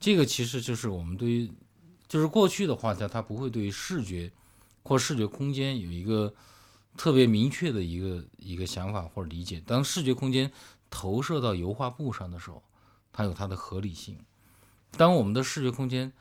[0.00, 1.52] 这个其实就是我们对于，
[2.08, 4.30] 就是过去的画家他不会对于视觉
[4.82, 6.34] 或视觉空间有一个
[6.96, 9.62] 特别明确的一个一个想法或者理解。
[9.66, 10.50] 当视觉空间
[10.90, 12.62] 投射到油画布上的时候，
[13.12, 14.16] 它有它的合理性；
[14.96, 16.12] 当我们的视觉空间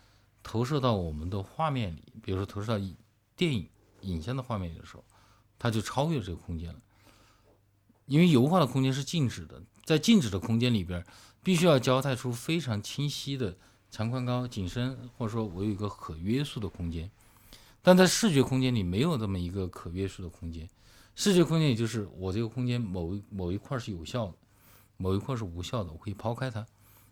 [0.44, 2.86] 投射到我们的画面里，比如说投射到
[3.36, 3.68] 电影
[4.02, 5.04] 影像的画面里的时候，
[5.60, 6.80] 它就超越这个空间了。
[8.06, 11.06] 因为油画的空间是静止的，在静止的空间里边，
[11.44, 13.58] 必须要交代出非常清晰的
[13.90, 17.10] 长宽高、景深，或者说我有一个可约束的空间。
[17.82, 20.70] 但在视觉空间里没有这么一个可约束的空间，
[21.16, 24.34] 视觉空间也就是我这个空间某一某一块是有效的，
[24.98, 26.66] 某一块是无效的，我可以抛开它。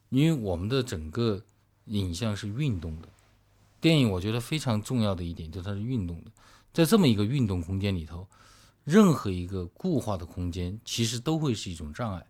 [0.09, 1.43] 因为我们的整个
[1.85, 3.09] 影像是运动的，
[3.81, 6.31] 电影我觉得非常重要的一点就它是运动的，
[6.73, 8.27] 在这么一个运动空间里头。
[8.85, 12.25] 任何一个固化的空间，其实都会是一种障碍。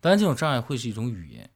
[0.00, 1.48] 当然，这种障碍会是一种语言，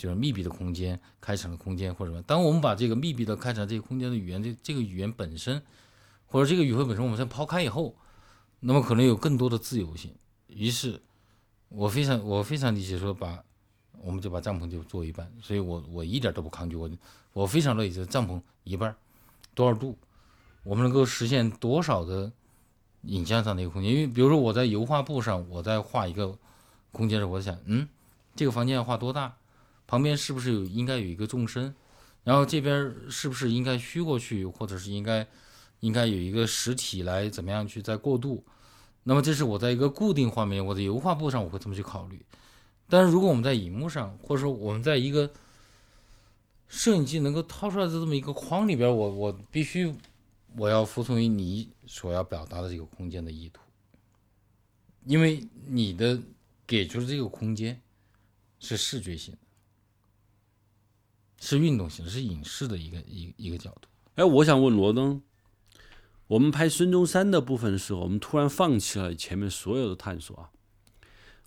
[0.00, 2.22] 就是密闭的空间、开场的空间或者什么。
[2.22, 5.60] 当我们把这个密闭的开场这个空间的语言，这这个语言本身，
[6.24, 7.94] 或者这个语汇本身，我们先抛开以后，
[8.60, 10.10] 那么可能有更多的自由性。
[10.46, 11.02] 于是，
[11.68, 13.44] 我非常我非常理解说，把
[14.00, 15.30] 我们就把帐篷就做一半。
[15.42, 16.90] 所以我我一点都不抗拒，我
[17.34, 18.96] 我非常乐意，这帐篷一半
[19.54, 19.98] 多少度，
[20.62, 22.32] 我们能够实现多少的。
[23.04, 26.36] 影像上的一个空间，因为比如说我在油画布上，我在画一个
[26.92, 27.88] 空间的时候，我想，嗯，
[28.36, 29.34] 这个房间要画多大？
[29.90, 31.74] 旁边是不是有应该有一个纵深？
[32.22, 35.26] 然后这边是不是应该虚过去，或者是应该
[35.80, 38.44] 应该有一个实体来怎么样去再过渡？
[39.02, 42.24] 那么这是我在一个固定画面，我的油画布上我会这么去考虑。
[42.88, 45.28] 但是如果我们在荧幕上，或者说我们在一个
[46.68, 49.92] 摄影机能够掏出来的这么一个框里边，我我必须。
[50.56, 53.60] 我要服从于你所要表达的这个空间的意图，
[55.06, 56.20] 因为你的
[56.66, 57.80] 给出的这个空间
[58.58, 59.38] 是视觉性的，
[61.40, 63.88] 是运动型，是影视的一个一一个角度。
[64.14, 65.20] 哎，我想问罗登，
[66.28, 70.50] 我们拍孙中山的部分的时候，我们突然放弃了前面所有的探索啊。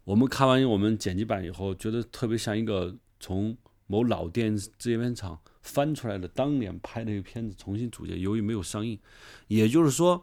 [0.03, 3.55] 我们看完我们剪辑版以后，觉得特别像一个从
[3.87, 5.39] 某老电制片厂。
[5.61, 8.99] 翻出来的当年拍那个片子重新组建，由于没有上映，
[9.47, 10.21] 也就是说，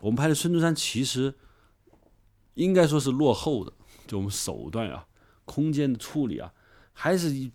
[0.00, 1.34] 我们拍的孙中山其实
[2.54, 3.72] 应该说是落后的，
[4.06, 5.06] 就我们手段啊、
[5.44, 6.54] 空间的处理啊，
[6.94, 7.52] 还是一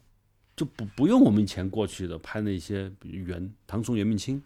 [0.57, 4.41] 就不不用我们以前过去的拍那些比如元唐宋元明清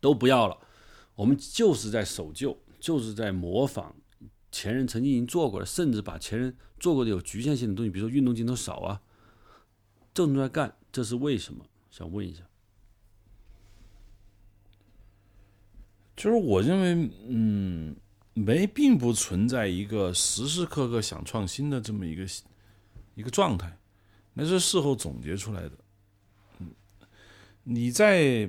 [0.00, 0.56] 都不要了，
[1.14, 3.94] 我们就是在守旧，就是在模仿
[4.50, 9.02] 前人曾经已经做过的，甚至把前人做过的有局限性的东西，比如说运动镜头少啊，
[10.14, 10.74] 正在干。
[10.90, 11.66] 这是为什么？
[11.90, 12.42] 想问一下，
[16.16, 17.96] 就是我认为，嗯，
[18.34, 22.26] 没，并不存在一个时时刻刻想创新的这么一个
[23.14, 23.78] 一个状态，
[24.40, 25.72] 那是事后总结出来的。
[26.60, 26.70] 嗯，
[27.64, 28.48] 你在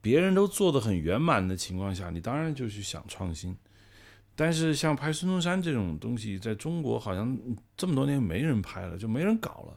[0.00, 3.56] 别人都做的很圆满的情况下，你当然就去想创新。
[4.36, 7.36] 但是像拍孙中山这种东西，在中国好像
[7.76, 9.76] 这么多年没人拍了，就没人搞了。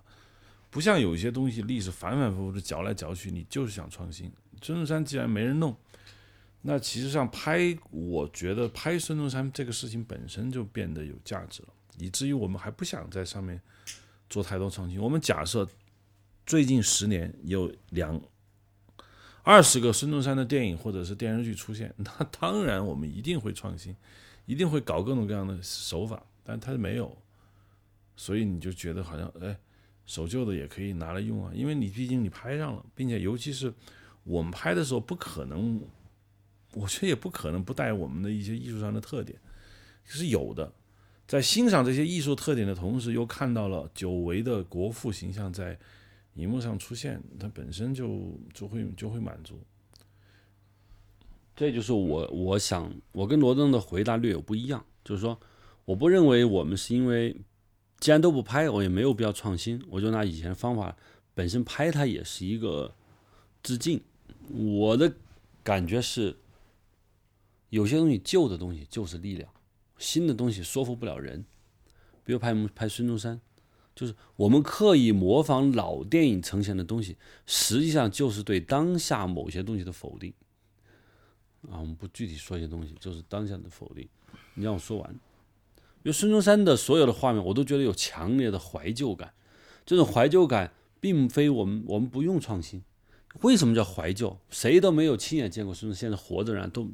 [0.69, 4.31] 不像有一些东西，历史反反复复的嚼来嚼去，你就是想创新。
[4.61, 5.75] 孙中山既然没人弄，
[6.61, 13.59] 那其实上拍，我觉得拍孙中山这个事情本身就变得有价值了，以至于我们还不想在上面
[14.31, 14.99] 做太多创新。
[14.99, 15.69] 我们假设
[16.47, 18.19] 最近十年有两
[19.43, 23.95] 二十个孙中山的电影或者是电视剧出现，那当然我们一定会创新，
[24.47, 27.15] 一定会搞各种各样的手法，但他没有，
[28.15, 29.55] 所以你就觉得好像哎。
[30.03, 33.71] 守旧的也可以拿来用啊，因为你毕竟你拍上了，并且尤其是
[34.23, 35.79] 我们拍的时候，不可能，
[36.73, 39.39] 我觉得也不可能不带我们的一些艺术上的特点，
[40.03, 40.73] 是有的。
[41.31, 45.79] 在欣赏这些艺术特点的同时，又看到了久违的国父形象在
[46.33, 49.57] 荧幕上出现，它本身就就会就会满足。
[51.55, 55.39] 这就是我我想，我跟罗登的回答略有不一样，就是说，
[55.85, 57.33] 我不认为我们是因为。
[58.01, 59.81] 既然都不拍，我也没有必要创新。
[59.87, 60.97] 我就拿以前的方法，
[61.33, 62.93] 本身拍它也是一个
[63.63, 64.01] 致敬。
[64.49, 65.13] 我的
[65.63, 66.35] 感觉是，
[67.69, 69.47] 有些东西旧的东西就是力量，
[70.01, 71.45] 新的东西说服不了人。
[72.23, 73.39] 比如拍我们拍孙中山，
[73.95, 80.33] 就是我们刻意模仿老电影呈现的东西，实际上就是对当下某些东西的否定。
[81.69, 84.07] 啊，我们不具体说一些东西，就是当下的否定。
[84.55, 85.11] 你让我说完。
[86.03, 89.33] 因为孙中山的所有的画面，我都觉得有强烈的怀旧感。
[89.85, 92.83] 这种怀旧感并非我们我们不用创新。
[93.41, 94.37] 为什么叫怀旧？
[94.49, 96.89] 谁都没有亲眼见过孙中山，现在活着人都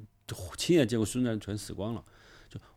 [0.58, 2.04] 亲眼见过孙中山，全死光了。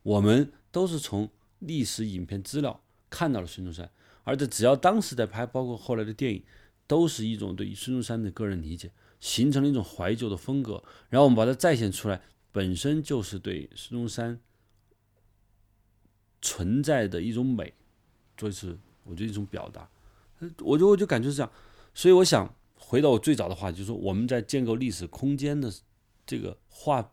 [0.03, 1.29] 我们都是从
[1.61, 3.91] 历史影片资料看到了孙中山，
[4.25, 6.43] 而且只要当时在拍，包括后来的电影，
[6.87, 10.83] 都是一种对孙中山的个人理解，形成了一种怀旧的风格。
[11.09, 12.21] 然后我们把它再现出来，
[12.53, 14.41] 本身就是对孙中山
[16.41, 17.75] 存在的一种美，
[18.37, 19.89] 做一次我觉得一种表达。
[20.61, 21.53] 我就我就感觉是这样，
[21.93, 25.71] 所以我想回到我最早的话，就是说我们在建构历史空间的
[26.25, 27.13] 这个画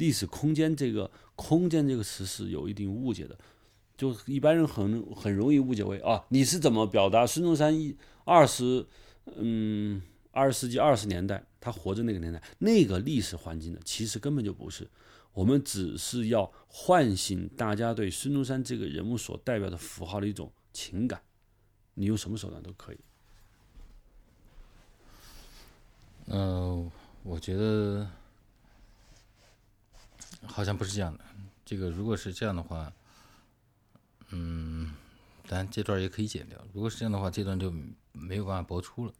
[0.00, 3.38] 历史空间这个空间这个词是有一定误解的，
[3.96, 8.86] 就一般人很很容易误解为啊，你是怎么表达孙中山一二十
[9.36, 10.00] 嗯
[10.32, 14.88] 二十世纪二十年代他活着那个年代那个历史环境的，其实根本就不是，
[15.34, 21.20] 我们只是要唤醒大家对孙中山这个人物所代表的符号的一种情感。
[21.94, 22.98] 你用什么手段都可以。
[26.32, 26.90] 嗯、
[27.22, 28.08] 我觉得
[30.46, 31.24] 好像不是这样的。
[31.64, 32.92] 这个如果是这样的话，
[34.30, 34.92] 嗯，
[35.46, 36.58] 当然这段也可以剪掉。
[36.72, 37.72] 如果是这样的话，这段就
[38.12, 39.12] 没有办法播出了。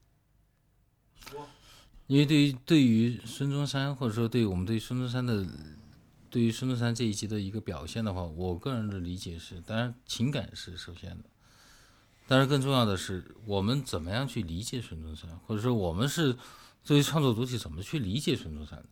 [2.06, 5.46] 因为对于对于孙中山，或者说对于我们对孙中山的
[6.28, 11.24] 对于孙中山这一集的一个表现的话，我个人的理解是，当然情感是首先的。
[12.26, 16.37] 但是更重要的是，我们怎么样去理解孙中山，或者说我们是
[16.83, 18.88] 作为创作主体怎么去理解孙中山的？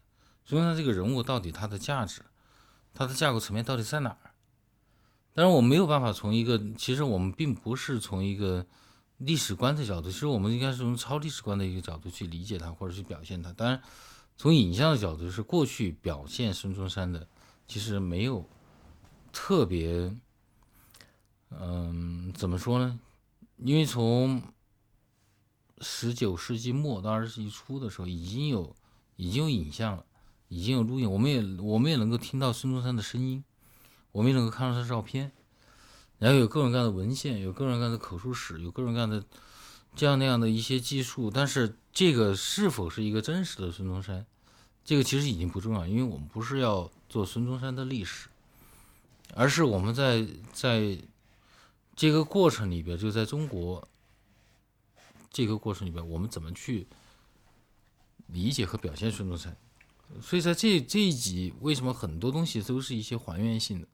[0.49, 2.23] 孙中山这个人物到底他的价值，
[2.95, 4.33] 他的架构层面到底在哪儿？
[5.35, 8.67] 当然，我没有办法从一个，其实我们并不是从一个
[9.19, 13.53] 历史观的角度，其实我们应该是从超历史观的一个角度去理解它，或者去表现它。
[13.53, 13.83] 当然，
[14.39, 17.29] 从影像的角度，是过去表现孙中山的，
[17.67, 18.49] 其实没有
[19.31, 20.11] 特别，
[21.51, 22.99] 嗯，怎么说呢？
[23.59, 24.43] 因为从
[25.83, 28.75] 十九世纪末到二十世纪初的时候，已经有
[29.17, 30.07] 已经有影像了，
[30.49, 33.45] 已经有录音，我们也我们也能够听到孙中山的声音，
[34.13, 35.31] 我们也能够看到他的照片，
[36.19, 39.25] 然后有各种各样的文献，有各种各样的口述史，有各种各样的
[39.95, 44.27] 这样那样的一些技术，但是这个是否是一个真实的孙中山，
[44.85, 48.29] 这个其实已经不重要，因为我们不是要做孙中山的历史，
[49.35, 50.99] 而是我们在在。
[52.01, 53.89] 这个过程里边，就在中国
[55.33, 56.87] 这个过程里边，我们怎么去
[58.29, 59.57] 理解和表现孙中山？
[60.21, 63.89] 所以在这这一集，为什么很多东西都是一些还原性的，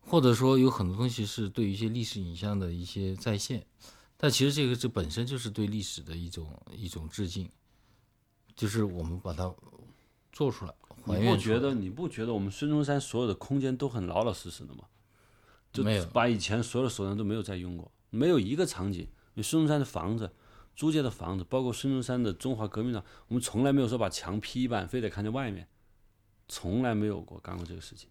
[0.00, 3.66] 或者说有很多东西是对于一些历史影像的一些再现？
[4.16, 7.50] 但其实这个这本身就是对历史的一种一种致敬，
[8.54, 9.54] 就是我们把它
[10.32, 10.74] 做出来，
[11.04, 14.84] 还你原出来不觉得你不觉得我们孙中山所有的空间都很老老实实的吗？
[15.72, 19.06] 就没有把以前所有的手段都没有再用过，没有一个场景。
[19.34, 20.32] 你孙中山的房子、
[20.76, 25.66] 租界的房子，包括孙中山的中华革命党，我们从来没有说把墙劈一半，非得看见外面，
[26.46, 28.10] 从来没有过干过这个事情。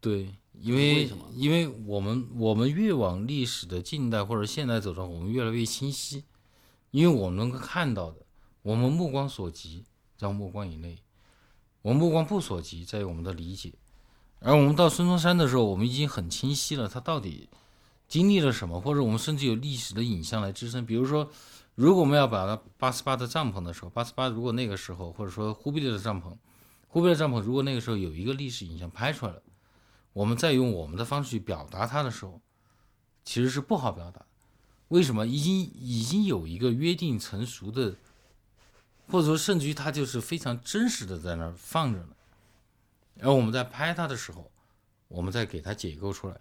[0.00, 6.24] 对，因为为什么因为我们我们越往历史的近代或者现代走上，我们越来越清晰，
[6.90, 8.24] 因为我们能够看到的，
[8.62, 9.84] 我们目光所及
[10.16, 10.96] 在目光以内，
[11.82, 13.74] 我们目光不所及在于我们的理解。
[14.38, 17.50] 而我们到孙中山的时候，我们已经很清晰了，他到底
[18.08, 20.86] 经历了什么，或者我们甚至有历史的影像来支撑。
[20.86, 21.30] 比如说，
[21.80, 26.36] 如果我们要把它八十八的帐篷的时候，八十八如果那个时候，或者说忽必烈的帐篷，
[26.88, 29.42] 忽必烈帐篷如果那个时候有一个历史影像拍出来了。
[30.12, 32.38] 我们再用我们的方式去表达它的时候，
[33.24, 34.26] 其实是不好表达。
[34.88, 35.26] 为什么？
[35.26, 37.96] 已经已经有一个约定成熟的，
[39.08, 42.10] 或者说甚至于它就是非常真实的在那儿放着呢。
[43.22, 44.50] 而我们在拍它的时候，
[45.08, 46.38] 我们再给它解构出来，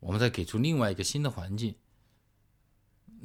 [0.00, 1.74] 我们再给出另外一个新的环境。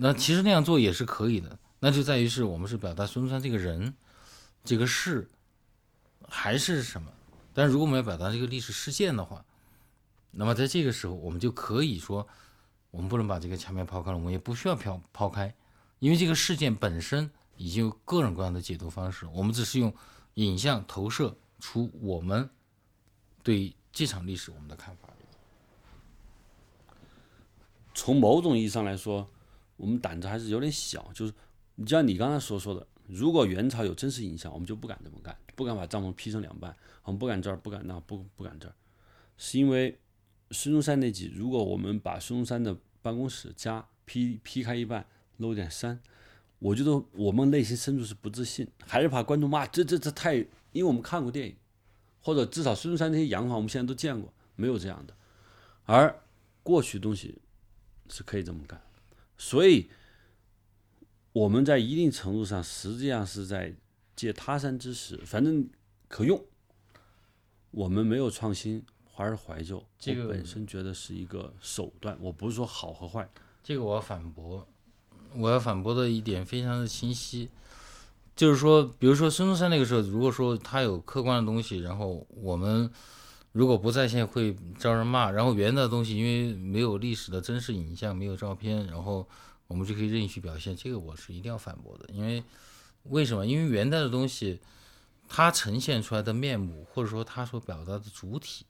[0.02, 3.94] 那其实那样做也是可以的，那就在于是我们是表达孙中山这个人，
[4.64, 5.28] 这个事，
[6.26, 7.12] 还是什么？
[7.54, 9.44] 但如果我们要表达这个历史事件的话，
[10.32, 12.26] 那么在这个时候，我们就可以说，
[12.92, 15.54] 我们不能把这个墙面抛开了，我们也不需要抛抛开，
[16.00, 19.94] 因为这个事件本身已经有各种各样的解读方式，我们只是用
[20.36, 22.50] 影像投射出我们
[23.44, 25.10] 对这场历史我们的看法。
[27.94, 29.30] 从某种意义上来说，
[29.80, 31.10] 我们胆子还是有点小。
[31.14, 31.34] 就是
[31.76, 38.74] 你像你刚才所说的，如果元朝有真实影像，我们就不敢这么干，不敢把帐篷劈成两半，我们不敢这儿，不敢那，不不敢这儿，
[39.38, 39.98] 是因为
[40.52, 45.06] 孙中山那集，如果我们把孙中山的办公室家劈劈开一半，
[45.38, 46.00] 露点山，
[46.60, 51.56] 我觉得我们内心深处是不自信，还是怕观众骂这这这太，因为我们看过电影，
[52.22, 55.14] 或者至少孙中山那些洋房我们现在都见过，没有这样的，
[55.86, 56.14] 而
[56.62, 57.40] 过去东西
[58.10, 58.80] 是可以这么干，
[59.40, 59.90] 所以
[61.34, 63.74] 我们在一定程度上实际上是在
[64.16, 65.68] 借他山之石，反正
[66.08, 66.46] 可用。
[67.72, 68.84] 我们没有创新，
[69.14, 73.30] 怀而怀旧，这个本身觉得是一个手段，我不是说好和坏。
[73.64, 74.68] 这个我要反驳，
[75.36, 77.50] 我要反驳的一点非常的清晰，
[78.36, 82.92] 就是说，比如说孙中山那个时候，如果说他有客观的东西，然后我们
[83.52, 89.28] 如果不在线会招人骂，然后元代的东西因为没有历史的真实影像，没有照片，然后
[89.68, 92.44] 我们就可以任意去表现，这个我是一定要反驳的，因为
[93.04, 93.46] 为什么？
[93.46, 94.60] 因为元代的东西，
[95.28, 98.66] 它呈现出来的面目，或者说它所表达的主体，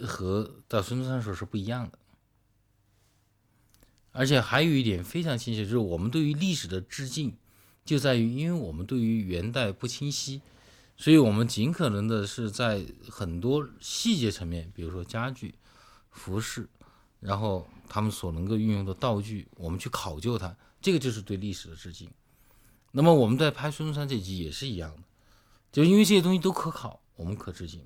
[0.00, 1.98] 和到孙中山时候是不一样的。
[4.12, 7.34] 而且还有一点非常清晰，就是我们对于历史的致敬，
[7.84, 10.42] 就在于因为我们对于元代不清晰，
[11.02, 15.52] 所以我们尽可能的是在很多细节层面，比如说家具、
[16.12, 16.68] 服饰，
[17.18, 22.08] 然后他们所能够运用的道具，我们去考究它，这个就是对历史的致敬。
[22.92, 25.02] 那么我们在拍孙中山这集也是一样的，
[25.72, 27.84] 就因为这些东西都可考，我们可致敬，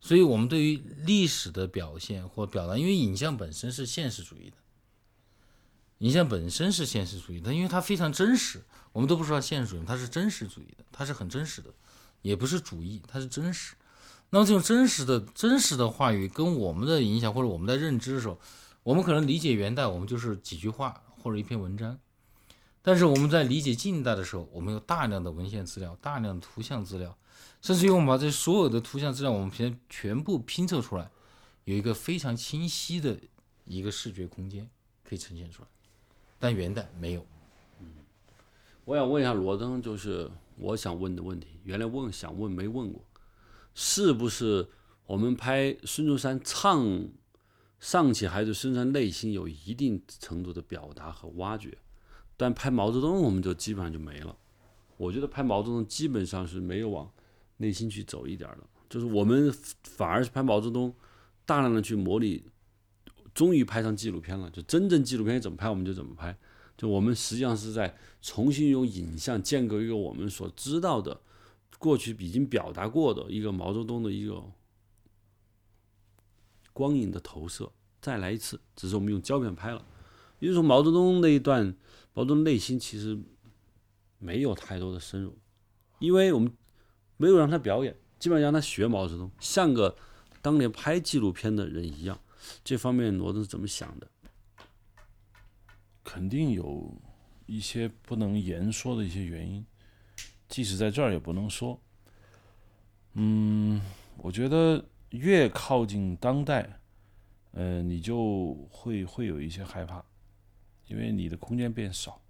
[0.00, 4.56] 所以我们对于历史的表现或表达，因为影像本身是现实主义的。
[5.98, 8.62] 影像本身是现实主义的，因为它非常真实。
[8.92, 11.68] 我们都不说现实主义，它是真实主义的，它是很真实的，
[12.26, 13.76] 也不是主义，它是真实。
[14.30, 18.38] 那么这种真实的、真实的话语跟我们的影响或者我们在认知的时候，
[18.82, 21.96] 我们可能理解元代，我们就是几句话或者一篇文章。
[22.82, 27.16] 但是我们在理解近代的时候，我们有大量的文献资料、大量的图像资料，
[27.62, 31.08] 甚至于我们把这所有的图像资料，我们全全部拼凑出来，
[31.64, 33.16] 有一个非常清晰的
[33.64, 34.68] 一个视觉空间
[35.04, 35.68] 可以呈现出来。
[36.38, 37.24] 但元代没有。
[37.80, 37.86] 嗯
[38.84, 43.04] 我想问一下罗登，就是我想问的问题，原来问想问没问过，
[43.74, 44.68] 是不是
[45.06, 47.08] 我们拍孙中山唱
[47.78, 51.76] 尚且还对孙中山内心有一定程度的表达和挖掘，
[52.36, 54.36] 但拍毛泽东我们就基本上就没了。
[54.96, 57.10] 我觉得拍毛泽东基本上是没有往
[57.58, 59.52] 内心去走一点的，就是我们
[59.82, 60.94] 反而是拍毛泽东，
[61.44, 62.42] 大量的去模拟，
[63.34, 66.36] 终于拍上纪录片了，就真正纪录片怎么拍我们就怎么拍。
[66.76, 71.20] 就我们实际上是在重新用影像建构一个我们所知道的
[71.78, 74.42] 过去已经表达过的一个毛泽东的一个
[76.72, 77.72] 光影的投射，
[78.02, 79.84] 再来一次，只是我们用胶片拍了。
[80.38, 81.74] 也就是说，毛泽东那一段，
[82.12, 83.18] 毛泽东内心其实
[84.18, 85.38] 没有太多的深入，
[85.98, 86.52] 因为我们
[87.16, 89.96] 没有让他表演，基本上让他学毛泽东，像个
[90.42, 92.20] 当年拍纪录片的人一样。
[92.62, 94.06] 这方面罗登是怎么想的？
[96.06, 96.94] 肯定有
[97.46, 99.66] 一些不能言说的一些原因，
[100.48, 101.80] 即使在这儿也不能说。
[103.14, 103.82] 嗯，
[104.18, 106.78] 我觉得越靠近当代，
[107.50, 110.04] 呃，你就会会有一些害怕，
[110.86, 112.22] 因为你的空间变少。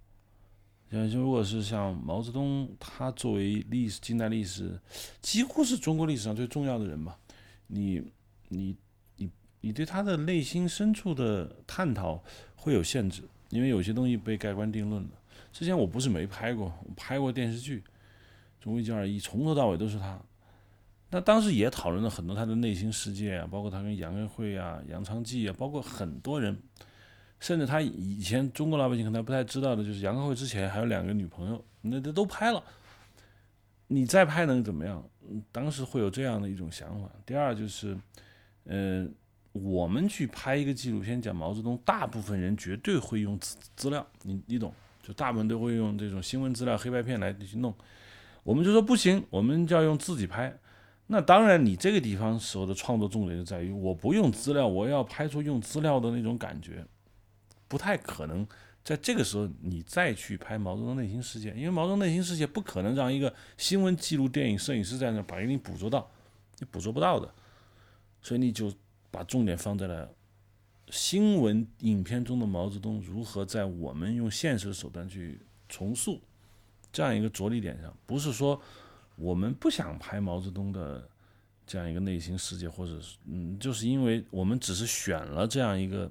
[0.89, 4.81] 像如果是像毛泽东，他作为历史近代历史
[5.21, 7.19] 几乎是中国历史上最重要的人吧，
[7.67, 8.01] 你
[8.47, 8.75] 你
[9.17, 9.29] 你
[9.61, 12.23] 你对他的内心深处的探讨
[12.55, 13.21] 会有限制。
[13.49, 15.09] 因为有些东西被盖棺定论了。
[15.53, 17.79] 之前我不是没拍过，我拍过电视剧
[18.59, 20.19] 《中国一九二一》，从头到尾都是他。
[21.09, 26.55] 那当时也讨论了很多他的内心世界啊，包括他跟杨元惠啊、杨昌济啊，包括很多人，
[27.39, 32.63] 甚至他以前中国老百姓可能不太知道的，就是杨元惠之前还有两个女朋友，那都都拍了。
[33.87, 35.03] 你再拍能怎么样？
[35.51, 37.09] 当时会有这样的一种想法。
[37.25, 37.97] 第二就是，
[38.65, 39.13] 嗯。
[39.63, 47.73] 我们去拍一个纪录片讲毛泽东，大部分人绝对会用资资料，你你懂，就大部分都会用这种新闻资料、黑白片来去弄。
[48.43, 50.57] 我们就说不行，我们就要用自己拍。
[51.07, 56.85] 那当然，你这个地方时候的创作重点就在于，我不用资料，我要拍出用资料的那种感觉，
[57.67, 58.45] 不太可能
[58.83, 66.09] 在这个时候你再去拍毛泽东内心世界，因为毛泽东内心世界不可能让一个新闻记录电影摄影师在那把给你捕捉到，
[66.59, 67.33] 你捕捉不到的，
[68.21, 68.73] 所以你就。
[69.09, 70.13] 把重点放在了
[70.89, 76.21] 新闻影片中的毛泽东如何在我们用现实手段去重塑
[76.93, 78.61] 这样一个着力点上，不是说
[79.15, 81.09] 我们不想拍毛泽东的
[81.65, 86.09] 这样一个内心世界，或者是嗯，就是因为我们只是选了这样一个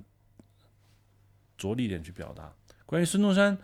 [1.57, 2.53] 着力点去表达。
[2.85, 3.57] 关于孙中山，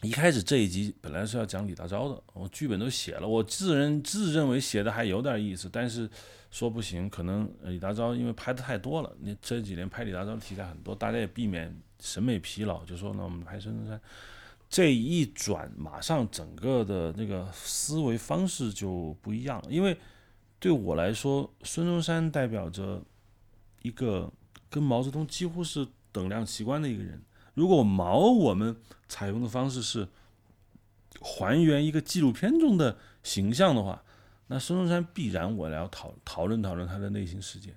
[0.00, 6.08] 一开始这一集本来是要讲李大钊的，我剧本都写了，我自认自认为写的还有点意思，但是。
[6.52, 13.98] 说不行，可能李大钊因为拍的太多了，你这几年拍李大钊题材很多，大家也避免审美疲劳，就说那我们拍孙中山，
[14.68, 19.68] 这一转，马上整个的那个思维方式就不一样了。
[19.70, 19.96] 因为
[20.60, 23.02] 对我来说，孙中山代表着
[23.80, 24.30] 一个
[24.68, 27.22] 跟毛泽东几乎是等量齐观的一个人，
[27.54, 28.76] 如果毛我们
[29.08, 30.06] 采用的方式是
[31.18, 34.04] 还原一个纪录片中的形象的话，
[34.52, 37.74] 那孙中山必然我要讨讨论讨论他的内心世界。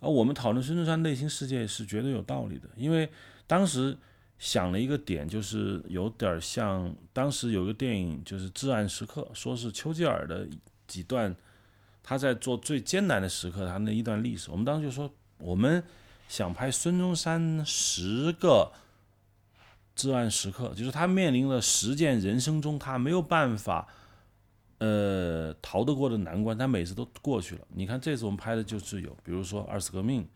[0.00, 3.08] 而我们讨论孙中山内心世界是绝对有道理的，因为
[3.46, 3.96] 当时
[4.38, 10.48] 想了一个点，就是有点像当时有个电影，就是《至暗时刻》，说是丘吉尔的
[10.86, 11.34] 几段
[12.02, 14.50] 他在做最艰难的时刻，他那一段历史。
[14.50, 15.08] 我们当时就说，
[15.38, 15.82] 我们
[16.28, 18.72] 想拍孙中山十个
[19.94, 23.88] 至暗时刻，就是他面临了十件人生中他没有办法。
[24.78, 27.60] 呃，逃得过的难关，他每次都过去了。
[27.74, 30.26] 你看这次我们拍的就是有，比如说二次革命，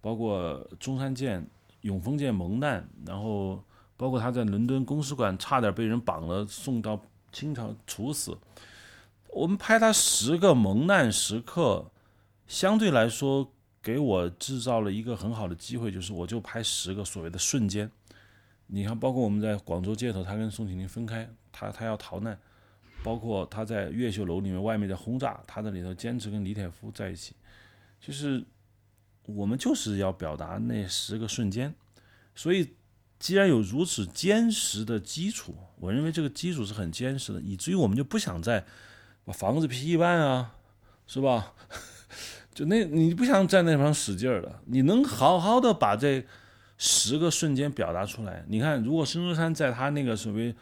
[0.00, 1.46] 包括中山舰、
[1.80, 3.62] 永丰舰蒙难，然后
[3.96, 7.00] 包括他在伦敦公使馆差点被人绑了送到
[7.32, 8.36] 清朝处死。
[9.30, 11.90] 我们拍他十个蒙难时刻，
[12.46, 13.50] 相对来说
[13.82, 17.90] 给我制造了一个很好的机会，就是我就拍十个所谓的瞬间。
[18.66, 22.38] 你看，包括我们在广州街头，他跟宋庆龄分开，他他要逃难。
[23.06, 27.36] 包括他在越秀楼里面，外面在轰炸，他在里头坚持跟李铁夫在一起，
[28.00, 28.44] 就是
[29.26, 31.72] 我们就是要表达那十个瞬间。
[32.34, 32.74] 所以，
[33.20, 38.64] 既然有如此坚实的基础，我认为这个基础是很坚实的，以至于我们就不想再
[39.24, 40.56] 把房子劈一半啊，
[41.06, 41.54] 是吧？
[42.52, 46.26] 就那你不想在那方使劲儿了，你能好好的把这
[46.76, 48.44] 十个瞬间表达出来。
[48.48, 50.52] 你看，如果孙中山在他那个所谓。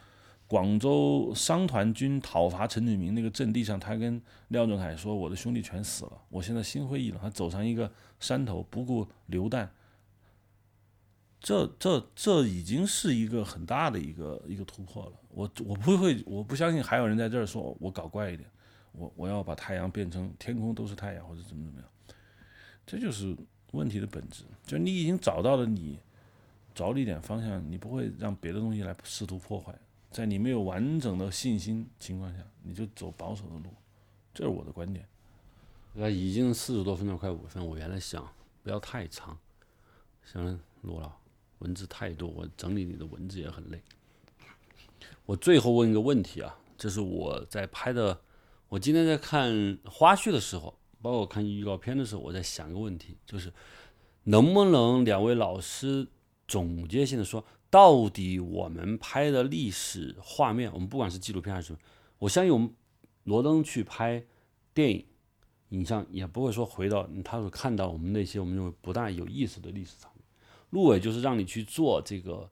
[0.54, 7.90] 广州商团军讨伐陈炯明那个阵地上，他跟廖仲恺说：“我的兄弟全死了，我现在心灰意冷。”他走上一个
[8.20, 9.68] 山头，不顾流弹。
[11.40, 15.12] 这、这、这已经是一个很大的一个一个突破了。
[15.30, 18.48] 我、我不会，我不相信还有人在这儿说我搞怪一点，
[18.92, 21.90] 我、我要把太阳变成天空都是太阳，或者怎么怎么样。
[22.86, 23.36] 这就是
[23.72, 24.44] 问题的本质。
[24.64, 25.98] 就你已经找到了你
[26.72, 29.74] 着力点方向，你不会让别的东西来试图破坏。
[30.14, 33.64] 在你没有完整的信心情况下，你就走保守的路，
[34.32, 35.04] 这是我的观点。
[35.92, 37.66] 那已经四十多分钟，快五分。
[37.66, 38.24] 我原来想
[38.62, 39.36] 不要太长，
[40.24, 41.10] 想罗老
[41.58, 43.82] 文字太多，我整理你的文字也很累。
[45.26, 48.16] 我最后问一个问题啊，这是我在拍的，
[48.68, 53.52] 我今天在看花絮的时候，包括看预告片的时候，我在想一个问题，就是
[54.22, 56.06] 能不能两位老师
[56.46, 57.44] 总结性的说？
[57.74, 61.78] 到底我们拍的历史画面，我们不管是纪录片还是什么，
[62.20, 62.72] 我相信我们
[63.24, 64.24] 罗登去拍
[64.72, 65.04] 电影
[65.70, 70.24] 影像，也不会说回到他所看到我们那些我们认为不大有意思的历史场面。
[70.70, 72.48] 陆伟就是让你去做这个，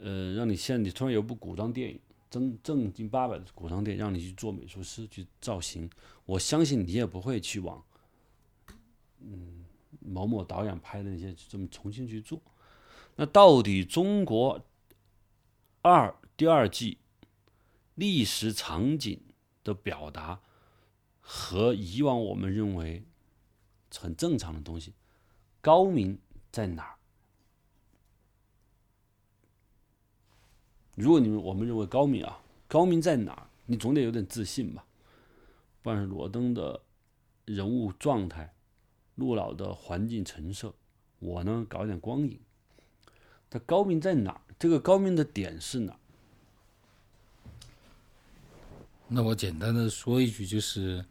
[0.00, 5.90] 呃，让你现在你突然有部古装电影，正正经八百的古装电影，让你去做美术师去造型，
[6.24, 7.84] 我相信你也不会去往，
[9.20, 9.66] 嗯，
[10.00, 12.40] 某某导演拍的那些这么重新去做。
[13.20, 14.64] 那到底中国
[15.82, 16.98] 二第二季
[17.96, 19.20] 历史场景
[19.64, 20.40] 的表达
[21.18, 23.02] 和以往我们认为
[23.92, 24.94] 很正常的东西
[25.60, 26.16] 高明
[26.52, 26.94] 在哪儿？
[30.94, 33.50] 如果你们我们认为高明啊，高明在哪儿？
[33.66, 34.86] 你总得有点自信吧？
[35.82, 36.80] 不管是罗登的
[37.46, 38.54] 人物状态，
[39.16, 40.72] 陆老的环境陈设，
[41.18, 42.40] 我呢搞点光影。
[43.50, 44.40] 它高明在哪儿？
[44.58, 45.98] 这个高明的点是哪儿？
[49.08, 51.04] 那我简单的说一句，就是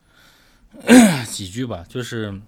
[1.31, 2.39] 几句吧，就是，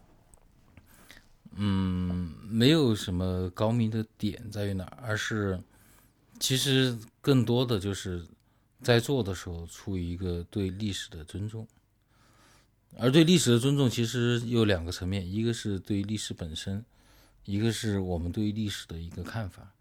[1.56, 5.60] 嗯，没有什么高明的点在于哪儿，而是
[6.40, 8.24] 其实更多的就是
[8.84, 11.68] 在做的时候出于一个对历史的尊重，
[13.00, 16.86] 而对历史的尊重其实有两个层面，一个是对历史本身，
[17.46, 19.72] 一个是我们对历史的一个看法。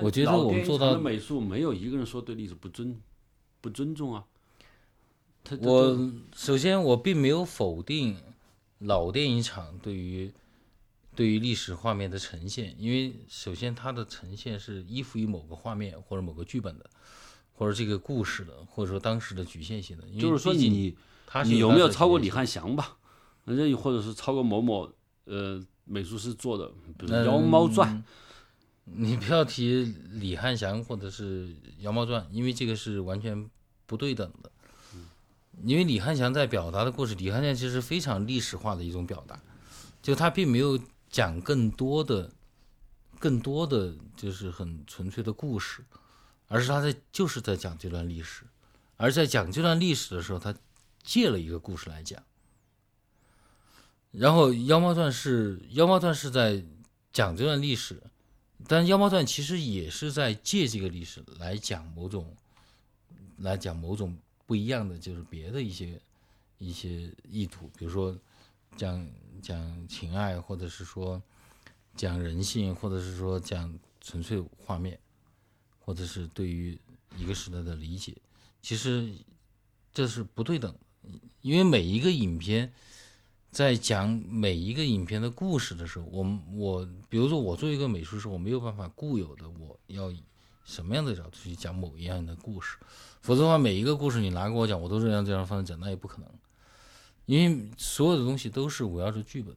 [0.00, 2.98] 我觉得我们做到美术，没有一个人说对历史不尊
[3.60, 4.24] 不尊重啊。
[5.60, 8.16] 我首先我并没有否定
[8.78, 10.32] 老电影厂对于
[11.14, 16.88] 对于历史画面的呈现，因为首先它的呈现是依附于某个画面或者某个剧本的，
[17.52, 20.04] 或者这个故事的，或者说当时的局限性的。
[20.18, 20.96] 就是说你
[21.44, 22.96] 你有没有超过李汉祥吧？
[23.44, 24.90] 那或者是超过某某
[25.26, 27.98] 呃美术师做的，比如《妖猫传》。
[28.84, 33.48] 你不要提李汉祥或者是《妖猫传》，因为这个是完全
[33.86, 34.50] 不对等的。
[35.64, 39.38] 因为李汉祥在表达的故事，李汉祥其实非常历史化的一种表达，
[40.02, 40.78] 就他并没有
[41.10, 42.30] 讲更多的、
[43.18, 45.84] 更多的就是很纯粹的故事，
[46.48, 48.44] 而是他在就是在讲这段历史。
[48.96, 50.54] 而在讲这段历史的时候，他
[51.02, 52.22] 借了一个故事来讲。
[54.10, 56.64] 然后《妖猫传》是《妖猫传》是在
[57.12, 58.02] 讲这段历史。
[58.66, 62.34] 但妖猫传其实也是在借这个历史来讲某种，
[63.38, 66.00] 来讲某种不一样的，就是别的一些
[66.58, 68.16] 一些意图，比如说
[68.76, 69.06] 讲
[69.42, 71.22] 讲情爱，或者是说
[71.96, 74.98] 讲人性，或者是说讲纯粹画面，
[75.80, 76.78] 或者是对于
[77.16, 78.16] 一个时代的理解，
[78.60, 79.12] 其实
[79.92, 80.74] 这是不对等，
[81.40, 82.72] 因为每一个影片。
[83.52, 90.24] 在讲每一个影片的故事的时候，我我比如说我作为一个美术师，我没有办法固有的我要以
[90.64, 92.78] 什么样的角度去讲某一样的故事，
[93.20, 96.26] 否则的话，每一个故事你拿给我讲，我都是按这样方式讲，那也不可能，
[97.26, 99.54] 因为所有的东西都是围绕着剧本，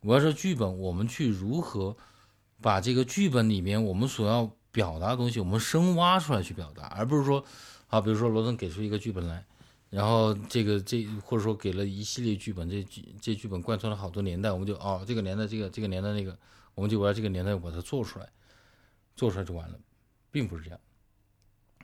[0.00, 1.94] 围绕着剧本，我们去如何
[2.62, 7.44] 把这个剧本里面我们所要表达的东西，我们深挖出来去表达，而不是说，
[7.88, 9.44] 啊，比如说罗登给出一个剧本来。
[9.90, 16.38] 然后这个这或者说给了一系列剧本，这剧这剧本贯穿了好多年代，我们就哦这个年代这个这个年代那个，
[16.76, 18.28] 我们就围绕这个年代把它做出来，
[19.16, 19.78] 做出来就完了，
[20.30, 20.78] 并不是这样，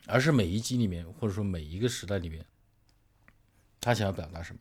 [0.06, 2.46] 而是每一集里面或者说每一个时代里面，
[3.80, 4.60] 他想要表达什么，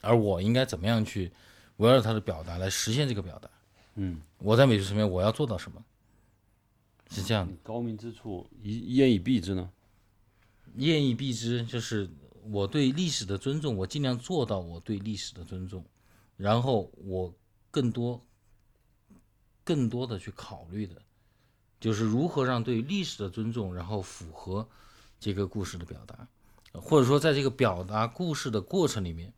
[0.00, 1.30] 而我应该怎么样去
[1.76, 3.50] 围绕他的表达来实现这个表达？
[3.96, 5.84] 嗯，我在美术层面我要做到什么？
[7.10, 9.70] 是这样的，高明之处一一言以蔽之呢？
[10.76, 12.10] 一言以蔽之，就是
[12.50, 15.84] 我对历史的尊重，我尽量做到我对历史的尊重，
[16.36, 17.32] 然后我
[17.70, 18.20] 更多、
[19.62, 21.00] 更多的去考虑的，
[21.78, 24.68] 就是如何让对历史的尊重，然后符合
[25.20, 26.26] 这个故事的表达，
[26.72, 29.32] 或者说在这个表达故事的过程里面，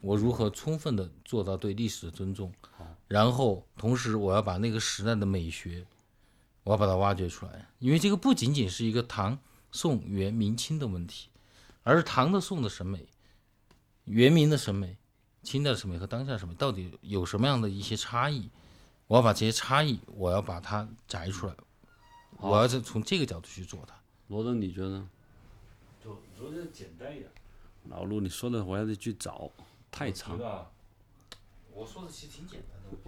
[0.00, 2.50] 我如何充分的做到对历史的尊重，
[3.06, 5.86] 然后同时我要把那个时代的美学，
[6.64, 9.38] 我要把它挖掘出来，因为这个不仅仅是一个唐。
[9.70, 11.28] 宋元明清的问题，
[11.82, 13.06] 而唐的宋的审美、
[14.04, 14.96] 元明的审美、
[15.42, 18.48] 清代的审美和当下的审美到底有什么样的一些差异？
[19.06, 21.54] 我要把这些差异，我要把它摘出来，
[22.36, 23.94] 我要是从这个角度去做它。
[24.26, 25.08] 罗登，你觉得呢？
[26.04, 27.30] 就说的简单一点。
[27.84, 29.50] 老陆，你说的我还得去找，
[29.90, 30.38] 太长。
[31.72, 32.98] 我说的其实挺简单的。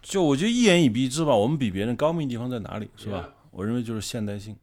[0.00, 3.32] 就我觉得一言以蔽之吧，我们比别人高明的地方在哪里，是吧？
[3.50, 4.56] 我认为就是现代性。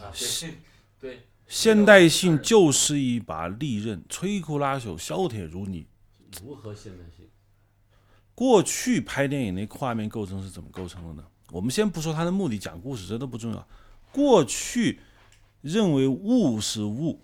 [0.00, 0.12] 啊，
[1.00, 5.86] 对，现代性就是一把利刃，摧枯拉朽，削铁如泥。
[6.42, 7.26] 如何现代性？
[8.34, 11.24] 过去拍电影那画面构成是怎么构成的呢？
[11.50, 13.68] 我们先不说它的目的，讲故事这都不重要。
[14.12, 15.00] 过去
[15.62, 17.20] 认为物是物，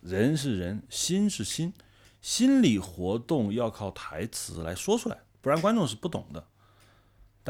[0.00, 1.72] 人是人，心是心，
[2.20, 6.44] 心理活动要靠台词来说出来，不然观众是不懂的。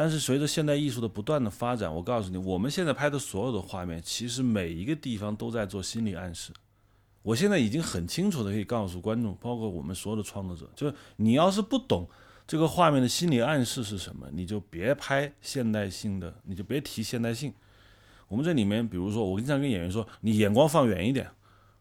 [0.00, 6.52] 但是随着现代艺术的不断的发展，我告诉你，我们现在拍的所有的画面，其实每一个地方都在做心理暗示。
[7.22, 12.08] 我现在已经很清楚的可以告诉观众，包括我们所有的创作者，就是你要是不懂
[12.46, 17.52] 这个画面的心理暗示是什么，你就别拍现代性的，你就别提现代性。
[18.28, 21.28] 我们这里面，比如说，我经常跟演员说，你眼光放远一点，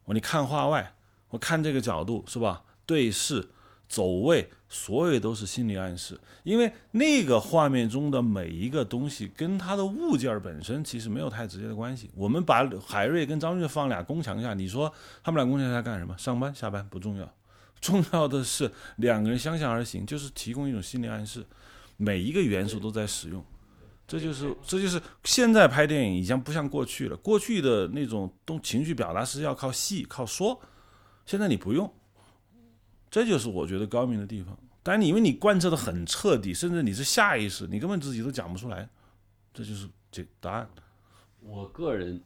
[0.05, 0.95] 我你看画外，
[1.29, 2.63] 我看这个角度是吧？
[2.87, 3.49] 对视。
[3.87, 12.09] 走位，所有都是心理暗示，因为那个画面中的每一个东西跟它的物件本身其实没有太直接的关系。
[12.13, 16.17] 我们把海瑞跟张俊放俩宫墙下，你说他们俩宫墙下干什么？
[16.17, 17.33] 上班下班不重要，
[17.79, 21.45] 重要的是两个人相向而行，就是提供一种心理暗示，
[21.95, 23.43] 每一个元素都在使用。
[24.05, 30.59] 这就是这就是现在拍电影已经不像过去了，过去的那种动情绪表达是要靠戏靠说，
[31.25, 31.89] 现在你不用。
[33.09, 38.89] 这就是我觉得高明的地方，但你因为你贯彻的很彻底，甚至你是下意识，你根本自己都讲不出来，
[39.53, 40.69] 这就是这答案。
[41.39, 42.21] 我个人，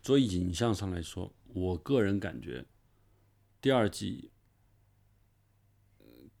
[0.00, 2.64] 做影像上来说，我个人感觉，
[3.60, 4.30] 第二季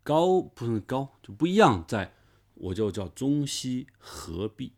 [0.02, 2.14] 高不是高就不一样，在
[2.54, 4.72] 我就叫中西合璧，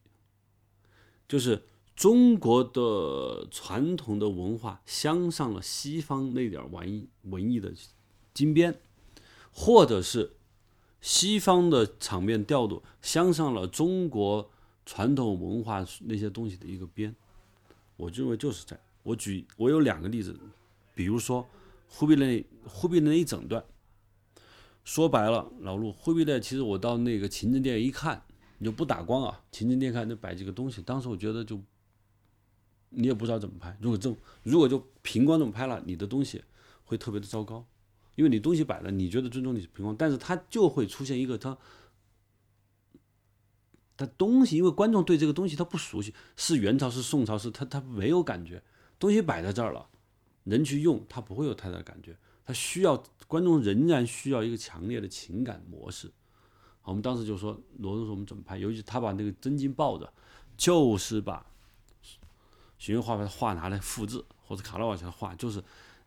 [1.28, 1.62] 就是
[1.94, 7.72] 中国的传统的文化镶上了西方那点文艺文艺的。
[8.40, 8.80] 金边，
[9.52, 10.32] 或者是
[11.02, 14.50] 西方的场面调度，镶上了中国
[14.86, 17.14] 传统文化那些东西的一个边，
[17.98, 18.80] 我认为就是在。
[19.02, 20.34] 我举我有两个例子，
[20.94, 21.46] 比如说
[21.86, 23.62] 忽必烈忽必烈那一整段，
[24.84, 28.22] 说白了，老陆忽必烈其实我到那个勤政殿一看，
[28.56, 31.60] 你就不打光啊，勤政殿看那摆几个东西，当时我觉得就
[32.90, 36.42] 你也不知道怎么拍，如果这如果就凭光这么拍了，你的东西
[36.84, 37.64] 会特别的糟糕。
[38.14, 41.56] 因为你东西摆了，你觉得尊重你是平光，但是它就会出现一个它，
[43.96, 48.62] 它东西，因为观众对这个东西他不熟悉，是元朝是宋朝是他他没有感觉，
[48.98, 49.88] 东西摆在这儿了，
[50.44, 56.10] 人去用他不会有太大感觉，他需要观众仍然需要一个强烈的情感模式，
[56.82, 60.12] 我们当时就说罗中说我们怎么拍，尤其他把那个真经抱着，
[60.56, 61.46] 就是把
[62.78, 65.62] 学院画的画拿来复制，或者卡拉瓦乔的画，就是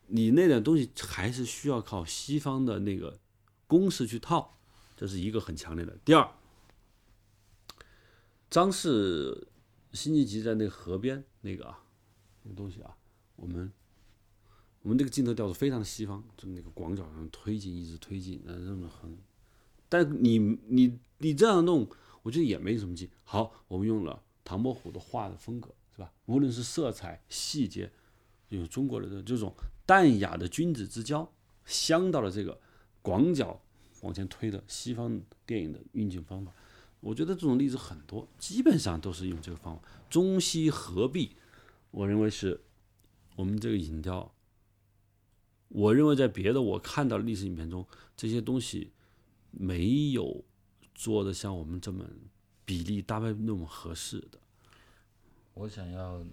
[0.08, 3.20] 你那点东西还是需要靠西方的那个
[3.68, 4.58] 公式去套，
[4.96, 5.98] 这是一个很强烈的。
[6.06, 6.30] 第二，
[8.50, 9.48] 张氏
[9.92, 11.84] 辛弃疾在那个河边那个啊，
[12.44, 12.96] 那个东西啊，
[13.36, 13.72] 我们
[14.82, 19.18] 我们这个镜头调度非常的西方，就那个广角上推进，一直推进，那，那种很，
[19.90, 20.38] 但你
[20.68, 21.90] 你你这样弄，
[22.22, 23.10] 我觉得也没什么劲。
[23.24, 26.12] 好，我们用了唐伯虎的画的风格，是吧？
[26.26, 27.92] 无论是色彩细节，
[28.50, 29.54] 有中国人的这种
[29.86, 31.32] 淡雅的君子之交，
[31.66, 32.60] 镶到了这个
[33.02, 33.62] 广角
[34.02, 36.52] 往前推的西方电影的运镜方法。
[37.00, 41.36] 我觉得这种例子很多，基本上都是用这个方法，中西合璧。
[41.92, 42.62] 我认为是
[43.36, 44.34] 我们这个影调。
[45.68, 48.92] 我认为在别的我看到的历史影片中，这些东西
[49.52, 50.44] 没有
[50.94, 52.06] 做的像我们这么
[52.64, 54.40] 比例搭配那么合适的。
[55.56, 56.24] 我想要，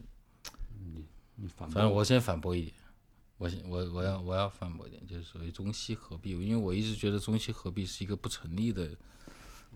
[1.36, 2.74] 你反反正我先反驳一点，
[3.41, 8.91] 我先我我要我要反驳一点，就是所谓中西合璧，因为我一直觉得中西合璧是一个不成立的、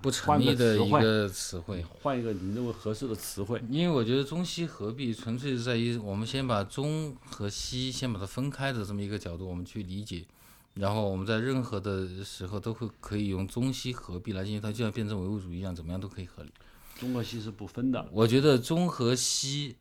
[0.02, 1.82] 不成立的一个词汇。
[2.02, 10.26] 换一个你认为合适的词汇，因为我觉得中西合璧纯粹是在于我们先把中和西先把它分开的这么一个角度，我们去理解，
[10.74, 16.52] 然后我们在任何的时候都会可以用中西合璧来进行，它就像辩证唯物主义一样，怎么样都可以合理。
[17.00, 18.06] 中和西是不分的。
[18.12, 19.74] 我觉得中和西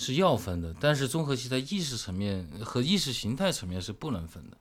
[0.00, 4.56] 是要分的，但是综合性在意识层面和意识形态层面是不能分的。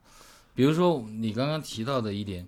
[0.54, 2.46] 比如说你刚刚提到的一点，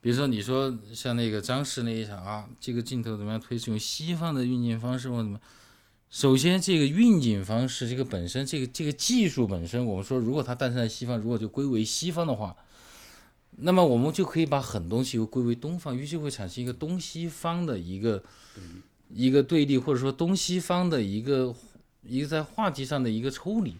[0.00, 5.40] 比如说你说像那个张氏那一场啊，这个镜头怎么样推是用西方的运镜方式或怎么？
[6.10, 12.56] 首先，这个运镜方式这个本身，这个这个技术本身，我们说如果它诞生在西方，如果就归为西方的话，
[13.58, 18.20] 那么我们就可以把很多东西又归为东方，于是会产生一个东西方的一个。
[19.14, 21.54] 一个对立，或者说东西方的一个
[22.02, 23.76] 一个在话题上的一个抽离，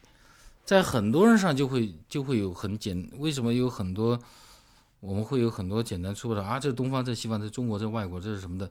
[0.65, 4.19] 在很多人上就会就会有很简，为什么有很多
[5.01, 6.59] 我们会有很多简单粗暴的啊？
[6.61, 8.71] 这是东方，这西方，这中国，这外国，这是什么的？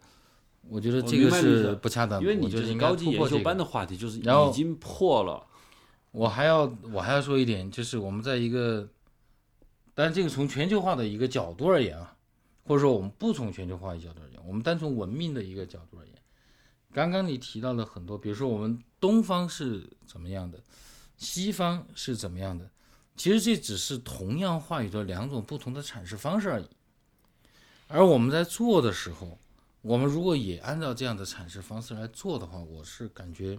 [0.70, 2.22] 我觉得这个是不恰当的。
[2.22, 5.46] 因为你这是高级研究班的话题，就是然后已经破了。
[6.12, 8.88] 我还要我还要说一点，就是我们在一个，
[9.94, 12.16] 但是这个从全球化的一个角度而言啊，
[12.64, 16.14] 或者说我们不从全球化的角度而言，我们单从文明的一个角度而言。
[16.94, 20.62] 刚刚你提到了很多，比如说我们东方是怎么样的，
[21.18, 22.70] 西方是怎么样的，
[23.16, 26.68] 其实这只是同样话语的两种不同的阐释方式而已。
[27.88, 29.40] 而我们在做的时候，
[29.82, 33.58] 我们如果也按照这样的阐释方式来做的话，我是感觉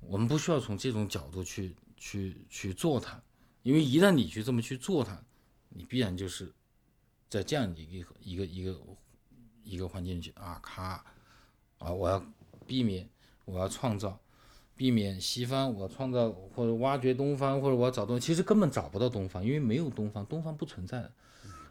[0.00, 3.20] 我们不需要从这种角度去去去做它，
[3.62, 5.20] 因为一旦你去这么去做它，
[5.70, 6.52] 你必然就是
[7.28, 8.80] 在这样一个一个一个
[9.64, 11.04] 一个环境去啊咔。
[11.82, 12.24] 啊，我要
[12.66, 13.08] 避免，
[13.44, 14.18] 我要创造，
[14.76, 21.12] 避免西方，我创造或者挖掘东方，或者我要找东西，其实根本找不到东方，因为没有东方，东方不存在的。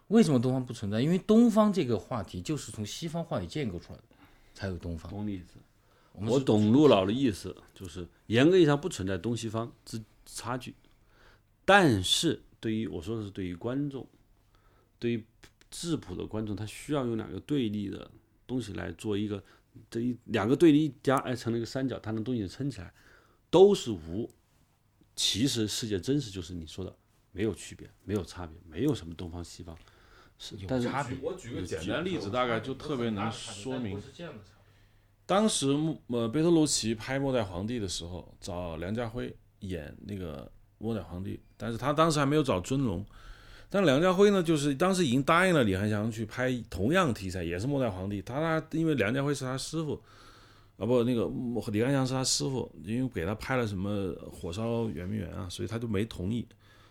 [0.09, 0.99] 为什么东方不存在？
[1.01, 4.03] 因为东方这个话题就是从西方话语建构出来的，
[4.53, 5.09] 才有东方。
[5.09, 5.57] 懂你意思？
[6.13, 10.75] 我我懂陆老的意思，就是严格意义上不存在东西方之差距，
[11.63, 14.05] 但是对于我说的是对于观众，
[14.99, 15.25] 对于
[15.69, 18.11] 质朴的观众，他需要用两个对立的
[18.45, 19.41] 东西来做一个。
[19.89, 22.93] 这一两个对立一加，哎，成了一个三角，它能东西撑起来，
[23.49, 24.29] 都是无。
[25.15, 26.95] 其实世界真实就是你说的，
[27.31, 29.77] 没有区别，没有差别，没有什么东方西方，
[30.39, 31.17] 是但是差别。
[31.21, 34.01] 我举个简单例子，大概就特别能说明。
[35.25, 35.67] 当时
[36.07, 40.45] 呃，贝托鲁奇拍《末代皇帝》的时候，找梁家辉演那个
[40.77, 43.05] 《末代皇帝》，但是他当时还没有找尊龙。
[43.73, 48.21] 但梁家辉呢，就是当时已经答应了李翰祥去拍同样题材，也是末代皇帝。
[48.21, 49.93] 他他因为梁家辉是他师傅，
[50.75, 51.25] 啊不，那个
[51.71, 56.45] 李翰祥是他师傅，因为给他拍了什么火烧圆明园啊，所以他就没同意。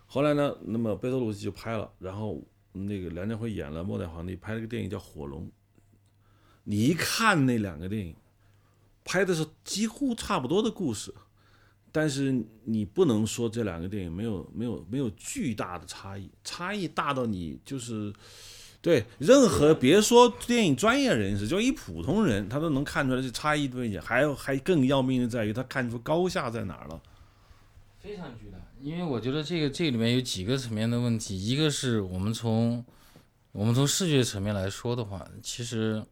[0.07, 5.43] 后来呢，那么贝托鲁奇就拍了，然后那个梁家辉演了末代皇帝，拍了个电影叫《火龙》。
[6.65, 8.17] 你一看那两个电影，
[9.05, 11.15] 拍的是几乎差不多的故事。
[11.93, 18.13] 但是你不能说这两个电影没有没有没有巨大的差异，差异大到你就是，
[18.81, 27.01] 对任何别说电影专业人士，就一普通人他都能看出来这差异对，还有还更要命的在于他看出高下在哪儿了。
[27.99, 32.85] 非常巨大，因为我觉得这个这里面有几个层面的问题，一个是我们从
[33.53, 36.05] 我们从视觉层面来说的话，其实。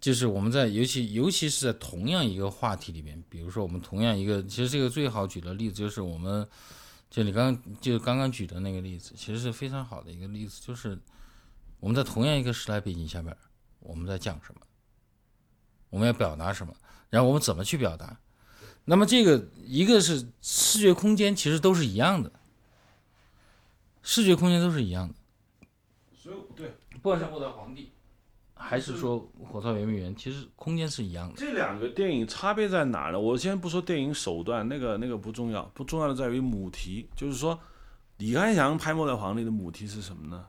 [0.00, 6.48] 就是我们在尤其尤其是在同样一个话题里面，比如说我们同样一个，其实这个最好举的例子就是我们，
[7.10, 10.98] 就你刚就刚刚举的那个例子，其实是非常好的一个例子，就是
[11.80, 13.36] 我们在同样一个时代背景下边，
[13.80, 14.60] 我们在讲什么，
[15.90, 16.74] 我们要表达什么，
[17.10, 18.18] 然后我们怎么去表达。
[18.86, 22.32] 那么这个一个是视觉空间，其实都是一样的，
[24.02, 25.14] 视觉空间都是一样的。
[26.14, 27.92] 所以对不管是末代皇帝，
[28.62, 31.34] 还是说火烧圆明园，其实空间是一样的。
[31.34, 33.18] 这两个电影差别在哪呢？
[33.18, 37.58] 我先不说电影手段，那个那个不重要，不重要的在于母题，就是说
[38.18, 40.46] 李安祥拍《末代皇帝》的母题是什么呢？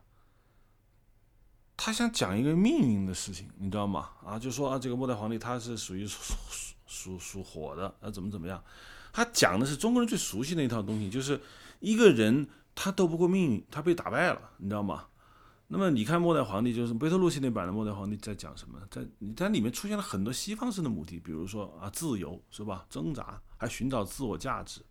[1.77, 4.09] 他想讲一个命运的事情，你知道吗？
[4.23, 8.63] 啊，就说啊，这个末代皇帝他是属于属属属属火的，啊，怎么怎么样？
[9.13, 11.41] 他讲的是中国人最熟悉的一套东西，就是
[11.79, 15.05] 一个人他斗不过命运，他被打败了，你知道吗？
[15.73, 18.77] 那么你看《末代皇帝》，就是贝特鲁西那版的《末代皇帝》在讲什么？
[18.91, 22.85] 在你在里面出现了很多西方式的母题，比如说啊，自由是吧？
[22.89, 24.81] 挣扎，还寻找自我价值。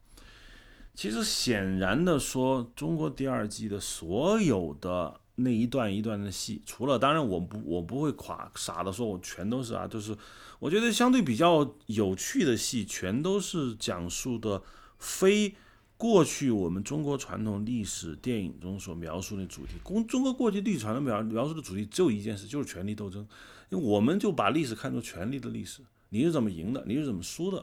[0.94, 10.16] 其实显然的说，中国第二季的所有的那一段一段的戏，除了当然我不我不会垮傻的说我全都是啊，就是
[10.60, 14.62] 我觉得相对比较有趣的戏，全都是讲述的
[14.98, 15.54] 非。
[16.00, 23.20] 过去我们中国传统历史电影中所描述的主题，中中国过去历史传统描描述的主题只有一件事，就是权力斗争。
[23.68, 27.62] 因为我们就把历史看作权力的历史，你是怎么赢的，你是怎么输的，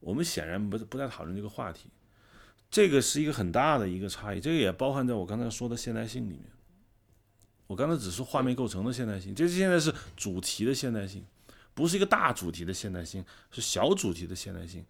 [0.00, 1.88] 我们显然不不再讨论这个话题。
[2.70, 6.44] 这个是一个很大的一个差异，这个也包含在我刚才说的现代性里面。
[7.66, 11.24] 我刚才只是画面构成的现代性，这是现在是主题的现代性，
[11.72, 14.84] 不是一个大主题的现代性，是小主题的现代性。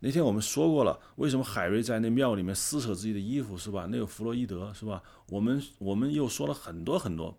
[0.00, 3.86] 那天我们说过了，为什么海瑞在那庙里面撕扯自己的衣服，是吧？
[3.90, 5.02] 那有弗洛伊德，是吧？
[5.30, 7.36] 我们我们又说了很多很多，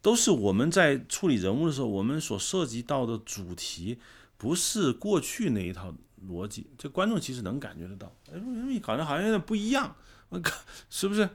[0.00, 3.98] 都是我们在处理人物的时候，我们所涉及到的主题，
[4.36, 5.94] 不是过去那一套
[6.26, 6.66] 逻辑。
[6.78, 9.94] 这观众其实能感觉得到，哎，你搞得好像有点不一样，
[10.30, 11.28] 我靠，是不是？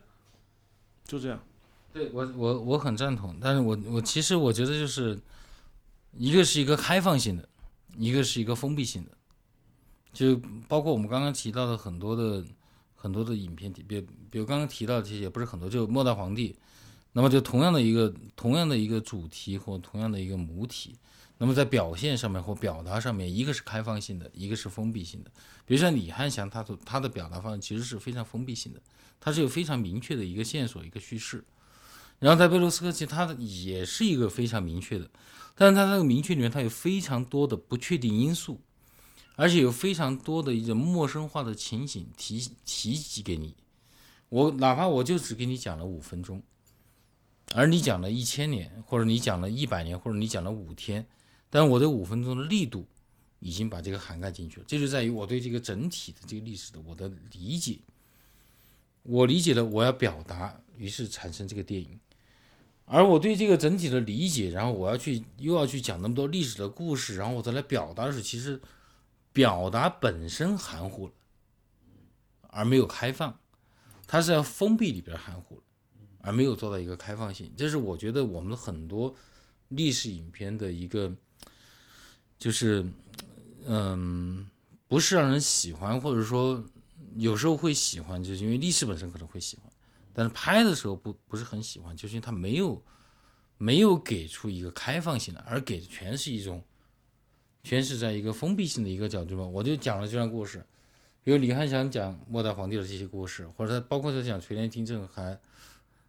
[1.06, 1.40] 就这样。
[1.92, 5.20] 对我我我很赞同，但是我我其实我觉得就是
[6.18, 7.48] 一个是一个开放性的，
[7.98, 9.12] 一个是一个封闭性的。
[10.12, 10.36] 就
[10.68, 12.44] 包括我们刚刚提到的很多的
[12.96, 16.50] 很多的影片，比比如刚刚提到的其实，也不是很多，就《末代皇帝》，
[17.14, 20.96] 那么就同样的一个同样的一个主题或同样的一个母体，
[21.38, 25.32] 那么在表现上面或表达上面，一个是开放性的，一个是封闭性的。
[25.66, 28.82] 比如像李翰祥，他的他的表达方式其实是非常封闭性的，
[29.20, 31.44] 他是有非常明确的一个线索一个叙事。
[32.20, 35.10] 然后在贝卢斯科奇，他的也是一个非常明确的，
[35.56, 38.60] 但是他那个明确里面，他有非常多的不确定因素。
[39.40, 43.56] 而且有非常多的一种陌生化的情景提提及给你，
[44.28, 46.44] 我哪怕我就只给你讲了五分钟，
[47.56, 51.08] 而你讲了一千年，或者你讲了一百年，或者你讲了五天，
[51.50, 52.86] 但我这五分钟的力度
[53.40, 54.66] 已经把这个涵盖进去了。
[54.68, 57.80] 这就在于我对这个整体的这个历史的我的理解，
[59.04, 61.98] 我理解了我要表达，于是产生这个电影，
[62.84, 68.60] 而我对这个整体的理解，然后我要去又要去讲那么多历史的故事，然后我再来表达的时候，其实。
[69.32, 71.14] 表达本身含糊了，
[72.48, 73.40] 而没有开放，
[74.08, 75.64] 它是要封闭里边含糊了，
[76.22, 77.54] 而没有做到一个开放性。
[77.56, 79.16] 这是我觉得我们很多
[79.70, 81.14] 历史影片的一个，
[82.38, 82.86] 就是
[83.66, 84.50] 嗯，
[84.88, 86.64] 不是让人喜欢，或者说
[87.16, 89.72] 有时候会喜欢，就是因为历史本身可能会喜欢，
[90.12, 92.84] 但是拍的时候不不是很喜欢，就是因为它没有
[93.58, 96.64] 没有给出一个开放性的，而给的全是一种。
[97.62, 100.66] 全是在一个封闭性的一个角度吧，我就讲了这段故事，
[101.24, 105.38] 比如李翰祥讲末代皇帝的这些故事，或者他包括他讲垂帘听政，还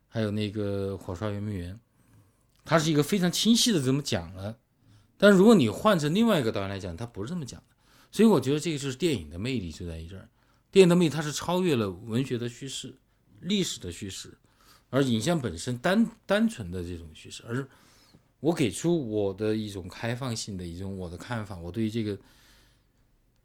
[0.09, 1.79] 还有那个火烧圆明园，
[2.65, 4.57] 他是一个非常清晰的这么讲了。
[5.19, 7.67] 但如果你换成另外一个导演来讲，他不是这么讲的。
[8.13, 10.29] 所以我觉得这个就是电影的魅力就在于这儿，
[10.71, 12.95] 电影的魅力它是超越了文学的叙事、
[13.41, 14.39] 历史的叙事，
[14.89, 17.69] 而影像本身单单纯的这种叙事，而。
[18.41, 22.17] 我给出我的一种开放性的一种我的看法，我对于这个，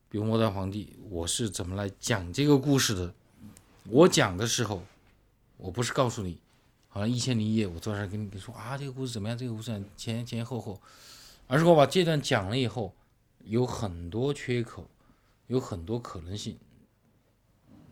[0.10, 3.14] 比如末代皇帝，我是怎么来讲这个故事的？
[3.90, 4.82] 我讲的时候，
[5.58, 6.40] 我不是告诉你，
[6.88, 9.38] 好像一千零一夜，我坐这儿跟你说啊，这个故事怎么样？
[9.38, 10.82] 这个故事前前后后，
[11.48, 12.96] 而是我把这段讲了以后，
[13.44, 14.88] 有很多缺口，
[15.48, 16.58] 有很多可能性，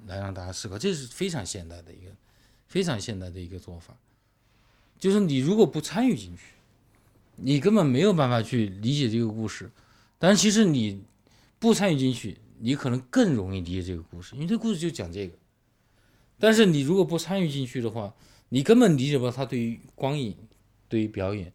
[0.08, 2.12] 来让大家思考，这是非常现代的一个，
[2.66, 3.94] 非常现代的一个做法，
[4.98, 6.53] 就是你如果不参与进去。
[7.36, 9.72] 你根本没有办法去理解这个故事，
[10.20, 11.04] 但是其实你
[11.60, 15.38] 不参与进去，你可能更容易理解这个故事，因为这故事就讲这个。
[16.40, 18.14] 但是你如果不参与进去的话，
[18.50, 20.36] 你根本理解不到他对于光影、
[20.88, 21.54] 对于表演、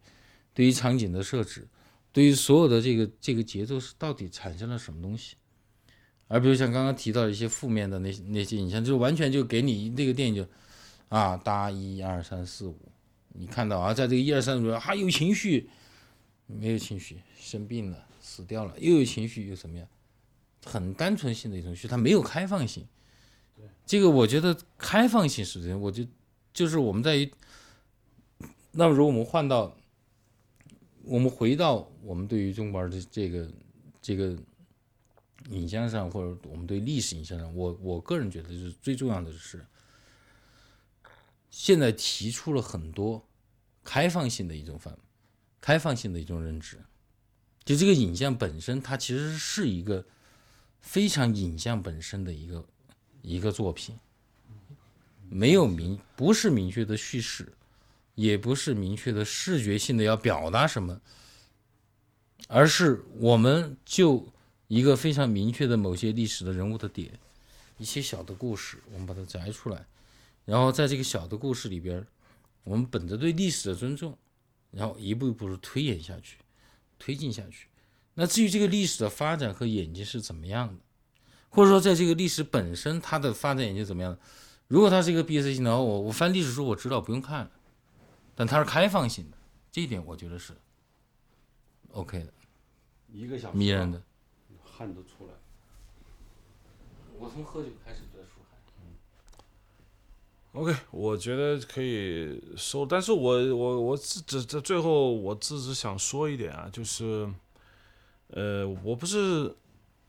[0.55, 1.69] 对于场景的设置、
[2.13, 5.37] 对于所有的这个这个节奏是到底产生了什么东西。
[6.27, 10.47] 而比如像刚刚提到一些负面的那那些影像，就完全就给你那个电影就
[11.09, 12.88] 啊搭一二三四五。
[13.39, 15.71] 你看到啊，在这个一二三中，还有情绪，
[16.47, 19.87] 没有情绪，生病了，死掉了，又有情绪，又怎么样？
[20.65, 22.85] 很单纯性的一种绪，它没有开放性。
[23.87, 26.05] 这个我觉得开放性是这样，我就
[26.53, 27.33] 就是我们在于，
[28.73, 29.77] 那么如果我们换到，
[31.05, 33.49] 我们回到我们对于中国的这个
[34.03, 34.37] 这个
[35.51, 39.65] 影像上，或者我们对历史影像上，我我个人觉得就是最重要的是，
[41.51, 43.25] 现在提出了很多
[43.89, 44.95] 开放性的一种范，
[45.63, 46.77] 开放性的一种认知，
[47.65, 50.05] 就这个影像本身，它其实是一个
[50.83, 52.63] 非常影像本身的一个。
[53.21, 53.99] 一个作品，
[55.29, 57.53] 没有明不是明确的叙事，
[58.15, 61.01] 也不是明确的视觉性的要表达什么，
[62.47, 64.27] 而是我们就
[64.69, 67.19] 一个非常明确的某些历史的人物的点，
[67.77, 69.85] 一些小的故事，我们把它摘出来，
[70.45, 72.07] 然后在这个小的故事里边，
[72.69, 74.17] 我们本着对历史的尊重，
[74.71, 76.37] 然后一步一步的推演下去，
[76.99, 77.69] 推进下去。
[78.13, 80.83] 那至于这个历史的发展和演进是怎么样的？
[81.49, 84.19] 或者说，在这个历史本身，它的发展演进怎么样？
[84.67, 87.51] 如果它是一个闭塞性的，我我翻历史书，我知道不用看，
[88.35, 89.39] 但它是开放性的，
[89.73, 90.53] 这一点我觉得是
[91.93, 92.33] OK 的，
[93.11, 94.03] 一个小时迷人的，
[94.63, 95.33] 汗都出来。
[97.19, 98.18] 我从喝酒开始就。
[100.59, 107.29] OK，我觉得可以收，但是我我我只只这最后我只是想说一点啊，就是，
[108.29, 109.55] 呃，我不是。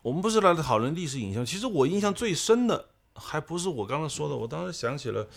[0.02, 4.34] 我们不是来讨论历史影像，其实我印象最深的还不是我刚才说的。
[4.34, 5.28] 我当时想起了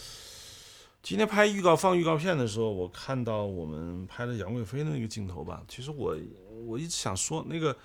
[1.01, 5.61] 今天拍预告放预告片的时候，我看到我们拍的杨贵妃的那个镜头吧。
[5.67, 6.15] 其实我
[6.65, 7.75] 我一直想说那个，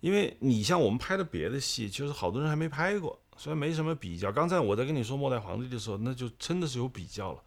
[0.00, 4.30] 因为你像我们拍的别的戏，其实好多人还没拍过，虽然没什么比较。
[4.32, 7.42] 刚才我在跟你说《末代皇帝》的时候，那就真的是有比较了。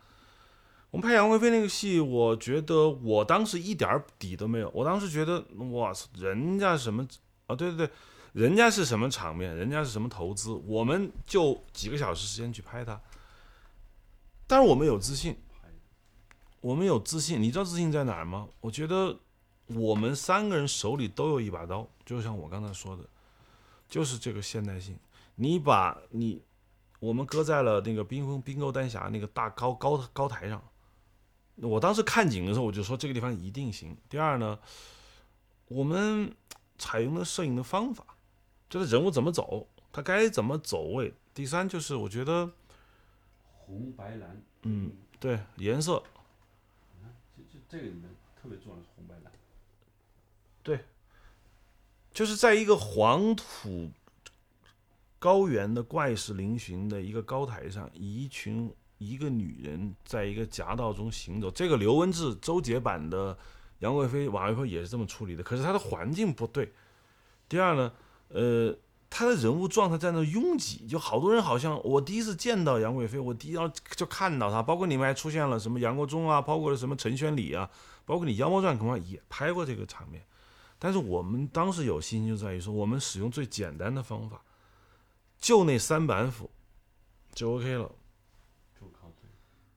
[0.90, 4.70] 我们拍杨贵妃那个戏，我觉得我当时一点底都没有。
[4.74, 7.08] 我当时觉得，哇塞，人家什么
[7.48, 7.56] 啊？
[7.56, 7.94] 对对对。
[8.34, 13.02] 人家是什么场面，人家是什么投资，我们就几个小时时间去拍它。
[14.46, 15.36] 但是我们有自信，
[16.62, 17.42] 我们有自信。
[17.42, 18.48] 你知道自信在哪儿吗？
[18.62, 19.18] 我觉得
[19.68, 23.04] 我们三个人手里都有一把刀，就像我刚才说的，
[23.90, 24.96] 就是这个现代性。
[25.38, 26.44] 你把你
[27.00, 30.62] 我们搁在了那个冰封冰沟丹霞那个大高高高台上，
[31.56, 33.98] 我当时看景的时候，我就说这个地方一定行。
[34.10, 34.60] 第二呢，
[35.70, 36.36] 我们
[36.78, 38.06] 采用了摄影的方法。
[38.70, 41.14] 就是人物怎么走，他该怎么走位。
[41.34, 42.52] 第三就是我觉得
[43.54, 46.04] 红白蓝，嗯，对颜色，
[47.34, 48.04] 这这这个里面
[48.36, 49.32] 特别重要是红白蓝。
[50.62, 50.84] 对，
[52.12, 53.90] 就是在一个黄土
[55.28, 61.52] 高原的怪石嶙峋的一个高台上，一群一个女人在一个夹道中行走。
[61.52, 63.38] 这个刘文志、周杰版的
[63.80, 66.72] 杨贵妃、马贵妃也是这么处理的，可是它的环境不对。
[67.50, 67.92] 第二呢？
[68.30, 68.74] 呃，
[69.10, 73.68] 他的人物状态在那拥挤，就好多人好像我第一次见到杨贵妃，我第一要
[73.98, 77.70] 就看到她，包括里面还出现了什么杨国忠啊，包括了什么陈玄礼啊，
[78.06, 80.24] 包括你《妖魔传》恐怕也拍过这个场面。
[80.80, 84.42] 但是我们当时有信心就在于说，我们使用最简单的方法，
[85.40, 86.50] 就那三板斧
[87.34, 87.92] 就 OK 了。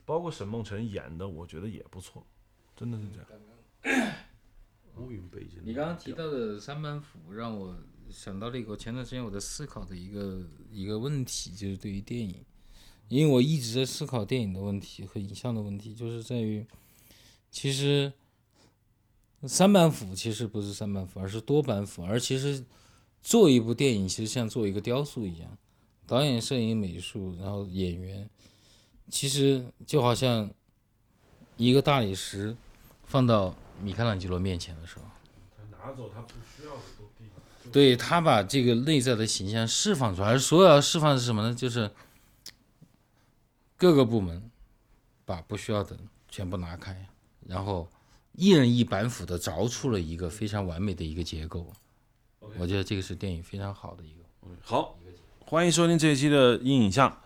[0.05, 2.27] 包括沈梦辰演的，我觉得也不错，
[2.77, 4.15] 真的是这样。
[4.97, 5.61] 乌云背景。
[5.63, 7.77] 你刚刚提到的三板斧让我。
[8.13, 12.45] 想到了一个前段时间我在思考的一个一个问题，就是对于电影，
[13.07, 16.67] 因为我一直在思考电影的问题和影像的问题，就是在于，
[17.53, 18.13] 其实
[19.47, 22.65] 三板斧其实不是三板斧，而是多板斧，而其实
[23.23, 25.57] 做一部电影其实像做一个雕塑一样，
[26.07, 28.29] 导演、摄影、美术，然后演员，
[29.09, 30.51] 其实就好像
[31.57, 32.57] 一个大理石
[33.05, 35.05] 放到米开朗基罗面前的时候，
[35.57, 37.25] 他拿走他不需要的都地。
[37.71, 41.55] 对他把这个内在的形象释放出来，而所有要释放的是什么呢？
[41.55, 41.91] 就是
[43.77, 44.51] 各个部门
[45.25, 45.97] 把不需要的
[46.29, 47.07] 全部拿开，
[47.47, 47.89] 然后
[48.33, 51.71] 一人一板斧的凿出了一个非常完美的一个结构。
[52.41, 54.21] 我觉得这个是电影非常好的一个。
[54.63, 54.99] 好，
[55.41, 57.21] 欢迎收听这一期的音影像。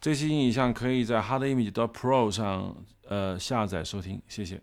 [0.00, 2.76] 这期音影像可以在 Hard Image Pro 上
[3.08, 4.62] 呃下载收听，谢谢。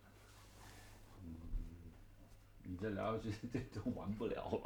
[2.64, 4.62] 你再聊下去，这都完不了了。